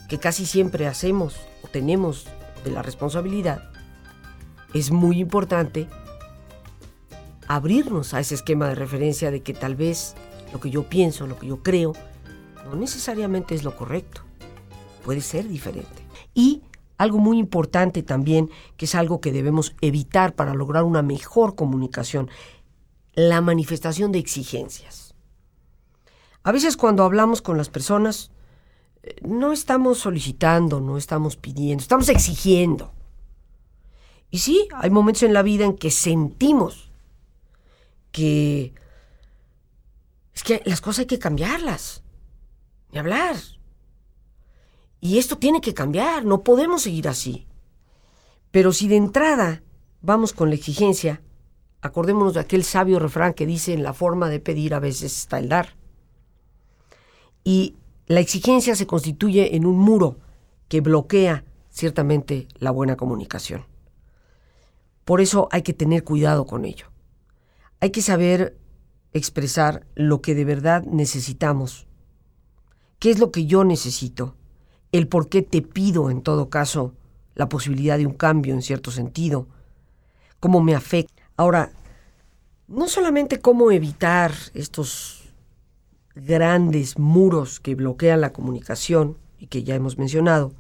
que 0.10 0.20
casi 0.20 0.46
siempre 0.46 0.88
hacemos 0.88 1.36
o 1.64 1.68
tenemos 1.68 2.28
de 2.64 2.72
la 2.72 2.82
responsabilidad, 2.82 3.72
es 4.74 4.92
muy 4.92 5.20
importante 5.20 5.88
abrirnos 7.48 8.14
a 8.14 8.20
ese 8.20 8.36
esquema 8.36 8.68
de 8.68 8.76
referencia 8.76 9.32
de 9.32 9.42
que 9.42 9.54
tal 9.54 9.76
vez 9.76 10.16
lo 10.52 10.60
que 10.60 10.70
yo 10.70 10.84
pienso, 10.84 11.28
lo 11.28 11.40
que 11.40 11.48
yo 11.48 11.64
creo, 11.64 11.94
no 12.66 12.76
necesariamente 12.76 13.56
es 13.56 13.64
lo 13.64 13.76
correcto. 13.76 14.22
Puede 15.04 15.22
ser 15.22 15.48
diferente. 15.48 16.06
Y 16.34 16.62
algo 16.98 17.20
muy 17.20 17.38
importante 17.38 18.04
también, 18.04 18.50
que 18.76 18.86
es 18.86 18.96
algo 18.96 19.22
que 19.22 19.32
debemos 19.32 19.76
evitar 19.82 20.36
para 20.36 20.54
lograr 20.54 20.84
una 20.84 21.02
mejor 21.02 21.56
comunicación, 21.56 22.30
la 23.14 23.40
manifestación 23.42 24.12
de 24.12 24.20
exigencias. 24.20 25.16
A 26.44 26.52
veces 26.52 26.78
cuando 26.78 27.04
hablamos 27.04 27.42
con 27.42 27.58
las 27.58 27.70
personas, 27.70 28.32
no 29.22 29.54
estamos 29.54 30.00
solicitando, 30.00 30.80
no 30.80 30.98
estamos 30.98 31.36
pidiendo, 31.36 31.82
estamos 31.82 32.10
exigiendo. 32.10 32.92
Y 34.30 34.40
sí, 34.40 34.68
hay 34.74 34.90
momentos 34.90 35.24
en 35.24 35.34
la 35.34 35.42
vida 35.42 35.66
en 35.66 35.76
que 35.76 35.92
sentimos 35.92 36.92
que 38.12 38.74
es 40.34 40.44
que 40.44 40.62
las 40.66 40.82
cosas 40.82 41.00
hay 41.00 41.06
que 41.08 41.20
cambiarlas, 41.20 42.04
ni 42.92 43.00
hablar. 43.00 43.36
Y 45.00 45.18
esto 45.18 45.38
tiene 45.38 45.62
que 45.62 45.74
cambiar, 45.74 46.26
no 46.26 46.44
podemos 46.44 46.84
seguir 46.84 47.08
así. 47.08 47.48
Pero 48.52 48.72
si 48.72 48.88
de 48.88 48.98
entrada 48.98 49.64
vamos 50.02 50.34
con 50.34 50.50
la 50.50 50.56
exigencia, 50.56 51.22
acordémonos 51.82 52.34
de 52.34 52.40
aquel 52.40 52.64
sabio 52.64 53.00
refrán 53.00 53.34
que 53.34 53.46
dice 53.46 53.74
en 53.74 53.84
la 53.84 53.94
forma 53.94 54.30
de 54.30 54.40
pedir 54.40 54.74
a 54.74 54.80
veces 54.80 55.18
está 55.18 55.40
el 55.40 55.50
dar. 55.50 55.76
Y 57.44 57.76
la 58.08 58.22
exigencia 58.22 58.74
se 58.76 58.88
constituye 58.88 59.56
en 59.56 59.66
un 59.66 59.78
muro 59.78 60.18
que 60.70 60.80
bloquea 60.80 61.44
ciertamente 61.70 62.48
la 62.58 62.72
buena 62.72 62.96
comunicación. 62.96 63.66
Por 65.04 65.20
eso 65.20 65.50
hay 65.52 65.62
que 65.62 65.74
tener 65.74 66.04
cuidado 66.04 66.46
con 66.46 66.64
ello. 66.64 66.88
Hay 67.82 67.92
que 67.92 68.02
saber 68.02 68.58
expresar 69.12 69.86
lo 69.96 70.22
que 70.22 70.36
de 70.36 70.46
verdad 70.46 70.84
necesitamos. 70.84 71.86
¿Qué 73.00 73.12
es 73.12 73.20
lo 73.20 73.32
que 73.32 73.46
yo 73.46 73.64
necesito? 73.64 74.36
El 74.94 75.08
por 75.08 75.28
qué 75.28 75.42
te 75.42 75.62
pido, 75.62 76.10
en 76.10 76.22
todo 76.22 76.50
caso, 76.50 76.94
la 77.36 77.50
posibilidad 77.50 77.98
de 77.98 78.08
un 78.08 78.14
cambio 78.14 78.54
en 78.54 78.62
cierto 78.62 78.90
sentido. 78.90 79.48
¿Cómo 80.40 80.62
me 80.62 80.76
afecta? 80.76 81.24
Ahora, 81.36 81.72
no 82.68 82.88
solamente 82.88 83.40
cómo 83.40 83.72
evitar 83.72 84.34
estos 84.54 85.17
grandes 86.26 86.98
muros 86.98 87.60
que 87.60 87.76
bloquean 87.76 88.22
la 88.22 88.34
comunicación 88.34 89.18
y 89.40 89.48
que 89.48 89.64
ya 89.64 89.76
hemos 89.76 89.98
mencionado, 89.98 90.54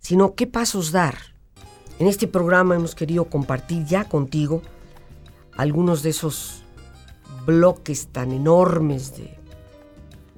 sino 0.00 0.34
qué 0.34 0.46
pasos 0.46 0.92
dar. 0.92 1.16
En 1.98 2.06
este 2.06 2.26
programa 2.26 2.74
hemos 2.74 2.94
querido 2.94 3.26
compartir 3.26 3.84
ya 3.84 4.08
contigo 4.08 4.62
algunos 5.56 6.02
de 6.02 6.10
esos 6.10 6.62
bloques 7.46 8.08
tan 8.08 8.32
enormes 8.32 9.16
de, 9.16 9.38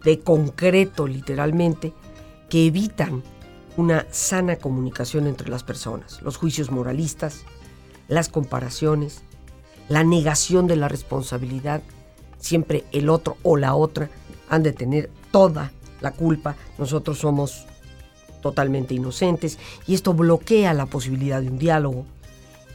de 0.04 0.20
concreto 0.20 1.06
literalmente 1.06 1.94
que 2.50 2.66
evitan 2.66 3.22
una 3.76 4.06
sana 4.10 4.56
comunicación 4.56 5.26
entre 5.26 5.48
las 5.48 5.62
personas, 5.62 6.20
los 6.22 6.36
juicios 6.36 6.70
moralistas, 6.70 7.44
las 8.08 8.28
comparaciones, 8.28 9.22
la 9.88 10.04
negación 10.04 10.66
de 10.66 10.76
la 10.76 10.88
responsabilidad 10.88 11.82
siempre 12.38 12.84
el 12.92 13.08
otro 13.08 13.36
o 13.42 13.56
la 13.56 13.74
otra 13.74 14.10
han 14.48 14.62
de 14.62 14.72
tener 14.72 15.10
toda 15.30 15.72
la 16.00 16.12
culpa. 16.12 16.56
Nosotros 16.78 17.18
somos 17.18 17.66
totalmente 18.42 18.94
inocentes 18.94 19.58
y 19.86 19.94
esto 19.94 20.14
bloquea 20.14 20.74
la 20.74 20.86
posibilidad 20.86 21.40
de 21.40 21.48
un 21.48 21.58
diálogo, 21.58 22.06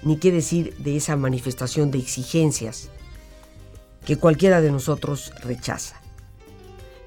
ni 0.03 0.17
qué 0.17 0.31
decir 0.31 0.75
de 0.77 0.97
esa 0.97 1.15
manifestación 1.15 1.91
de 1.91 1.99
exigencias 1.99 2.89
que 4.05 4.17
cualquiera 4.17 4.61
de 4.61 4.71
nosotros 4.71 5.31
rechaza. 5.43 6.01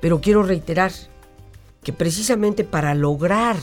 Pero 0.01 0.21
quiero 0.21 0.43
reiterar 0.43 0.93
que 1.83 1.93
precisamente 1.93 2.64
para 2.64 2.95
lograr 2.95 3.57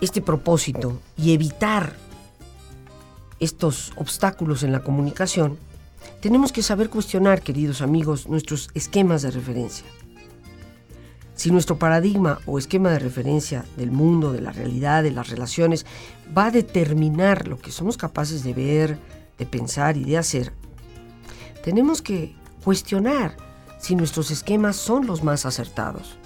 este 0.00 0.20
propósito 0.20 0.98
y 1.16 1.32
evitar 1.32 1.94
estos 3.38 3.92
obstáculos 3.96 4.62
en 4.62 4.72
la 4.72 4.82
comunicación, 4.82 5.58
tenemos 6.20 6.52
que 6.52 6.62
saber 6.62 6.90
cuestionar, 6.90 7.42
queridos 7.42 7.82
amigos, 7.82 8.28
nuestros 8.28 8.70
esquemas 8.74 9.22
de 9.22 9.30
referencia. 9.30 9.86
Si 11.34 11.50
nuestro 11.50 11.78
paradigma 11.78 12.38
o 12.46 12.58
esquema 12.58 12.90
de 12.90 12.98
referencia 12.98 13.64
del 13.76 13.90
mundo, 13.90 14.32
de 14.32 14.40
la 14.40 14.52
realidad, 14.52 15.02
de 15.02 15.10
las 15.10 15.28
relaciones, 15.28 15.86
va 16.36 16.46
a 16.46 16.50
determinar 16.50 17.48
lo 17.48 17.58
que 17.58 17.72
somos 17.72 17.96
capaces 17.96 18.44
de 18.44 18.54
ver, 18.54 18.98
de 19.38 19.46
pensar 19.46 19.96
y 19.96 20.04
de 20.04 20.18
hacer, 20.18 20.52
tenemos 21.64 22.02
que 22.02 22.34
cuestionar 22.62 23.36
si 23.78 23.96
nuestros 23.96 24.30
esquemas 24.30 24.76
son 24.76 25.06
los 25.06 25.24
más 25.24 25.46
acertados. 25.46 26.16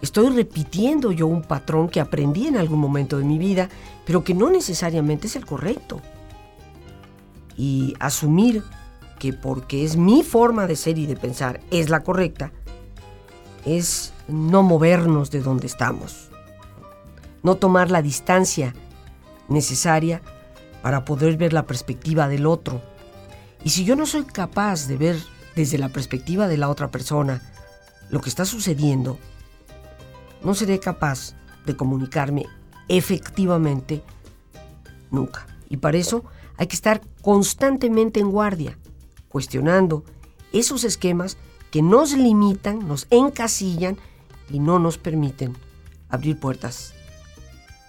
Estoy 0.00 0.30
repitiendo 0.30 1.12
yo 1.12 1.26
un 1.26 1.42
patrón 1.42 1.88
que 1.90 2.00
aprendí 2.00 2.46
en 2.46 2.56
algún 2.56 2.78
momento 2.78 3.18
de 3.18 3.24
mi 3.24 3.36
vida, 3.36 3.68
pero 4.06 4.24
que 4.24 4.32
no 4.32 4.48
necesariamente 4.48 5.26
es 5.26 5.36
el 5.36 5.44
correcto. 5.44 6.00
Y 7.60 7.94
asumir 8.00 8.64
que 9.18 9.34
porque 9.34 9.84
es 9.84 9.98
mi 9.98 10.22
forma 10.22 10.66
de 10.66 10.76
ser 10.76 10.96
y 10.96 11.04
de 11.04 11.14
pensar 11.14 11.60
es 11.70 11.90
la 11.90 12.00
correcta, 12.00 12.52
es 13.66 14.14
no 14.28 14.62
movernos 14.62 15.30
de 15.30 15.42
donde 15.42 15.66
estamos, 15.66 16.30
no 17.42 17.56
tomar 17.56 17.90
la 17.90 18.00
distancia 18.00 18.74
necesaria 19.48 20.22
para 20.80 21.04
poder 21.04 21.36
ver 21.36 21.52
la 21.52 21.66
perspectiva 21.66 22.28
del 22.28 22.46
otro. 22.46 22.80
Y 23.62 23.68
si 23.68 23.84
yo 23.84 23.94
no 23.94 24.06
soy 24.06 24.24
capaz 24.24 24.86
de 24.86 24.96
ver 24.96 25.18
desde 25.54 25.76
la 25.76 25.90
perspectiva 25.90 26.48
de 26.48 26.56
la 26.56 26.70
otra 26.70 26.90
persona 26.90 27.42
lo 28.08 28.22
que 28.22 28.30
está 28.30 28.46
sucediendo, 28.46 29.18
no 30.42 30.54
seré 30.54 30.80
capaz 30.80 31.34
de 31.66 31.76
comunicarme 31.76 32.46
efectivamente 32.88 34.02
nunca. 35.10 35.46
Y 35.68 35.76
para 35.76 35.98
eso 35.98 36.24
hay 36.60 36.66
que 36.66 36.76
estar 36.76 37.00
constantemente 37.22 38.20
en 38.20 38.30
guardia, 38.30 38.78
cuestionando 39.30 40.04
esos 40.52 40.84
esquemas 40.84 41.38
que 41.70 41.80
nos 41.80 42.12
limitan, 42.12 42.86
nos 42.86 43.06
encasillan 43.08 43.96
y 44.50 44.58
no 44.58 44.78
nos 44.78 44.98
permiten 44.98 45.56
abrir 46.10 46.38
puertas, 46.38 46.92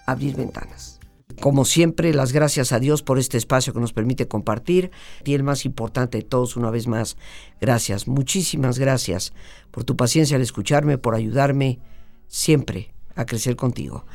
abrir 0.06 0.38
ventanas. 0.38 1.02
Como 1.42 1.66
siempre, 1.66 2.14
las 2.14 2.32
gracias 2.32 2.72
a 2.72 2.80
Dios 2.80 3.04
por 3.04 3.20
este 3.20 3.38
espacio 3.38 3.74
que 3.74 3.82
nos 3.82 3.92
permite 3.92 4.30
compartir. 4.30 4.92
Y 5.26 5.34
el 5.34 5.44
más 5.44 5.66
importante 5.66 6.20
de 6.20 6.24
todos, 6.24 6.56
una 6.56 6.70
vez 6.70 6.88
más, 6.88 7.18
gracias, 7.60 8.08
muchísimas 8.08 8.80
gracias 8.80 9.34
por 9.72 9.84
tu 9.84 9.98
paciencia 9.98 10.38
al 10.38 10.44
escucharme, 10.44 10.98
por 10.98 11.14
ayudarme 11.14 11.80
siempre 12.28 12.94
a 13.16 13.26
crecer 13.26 13.58
contigo. 13.58 14.06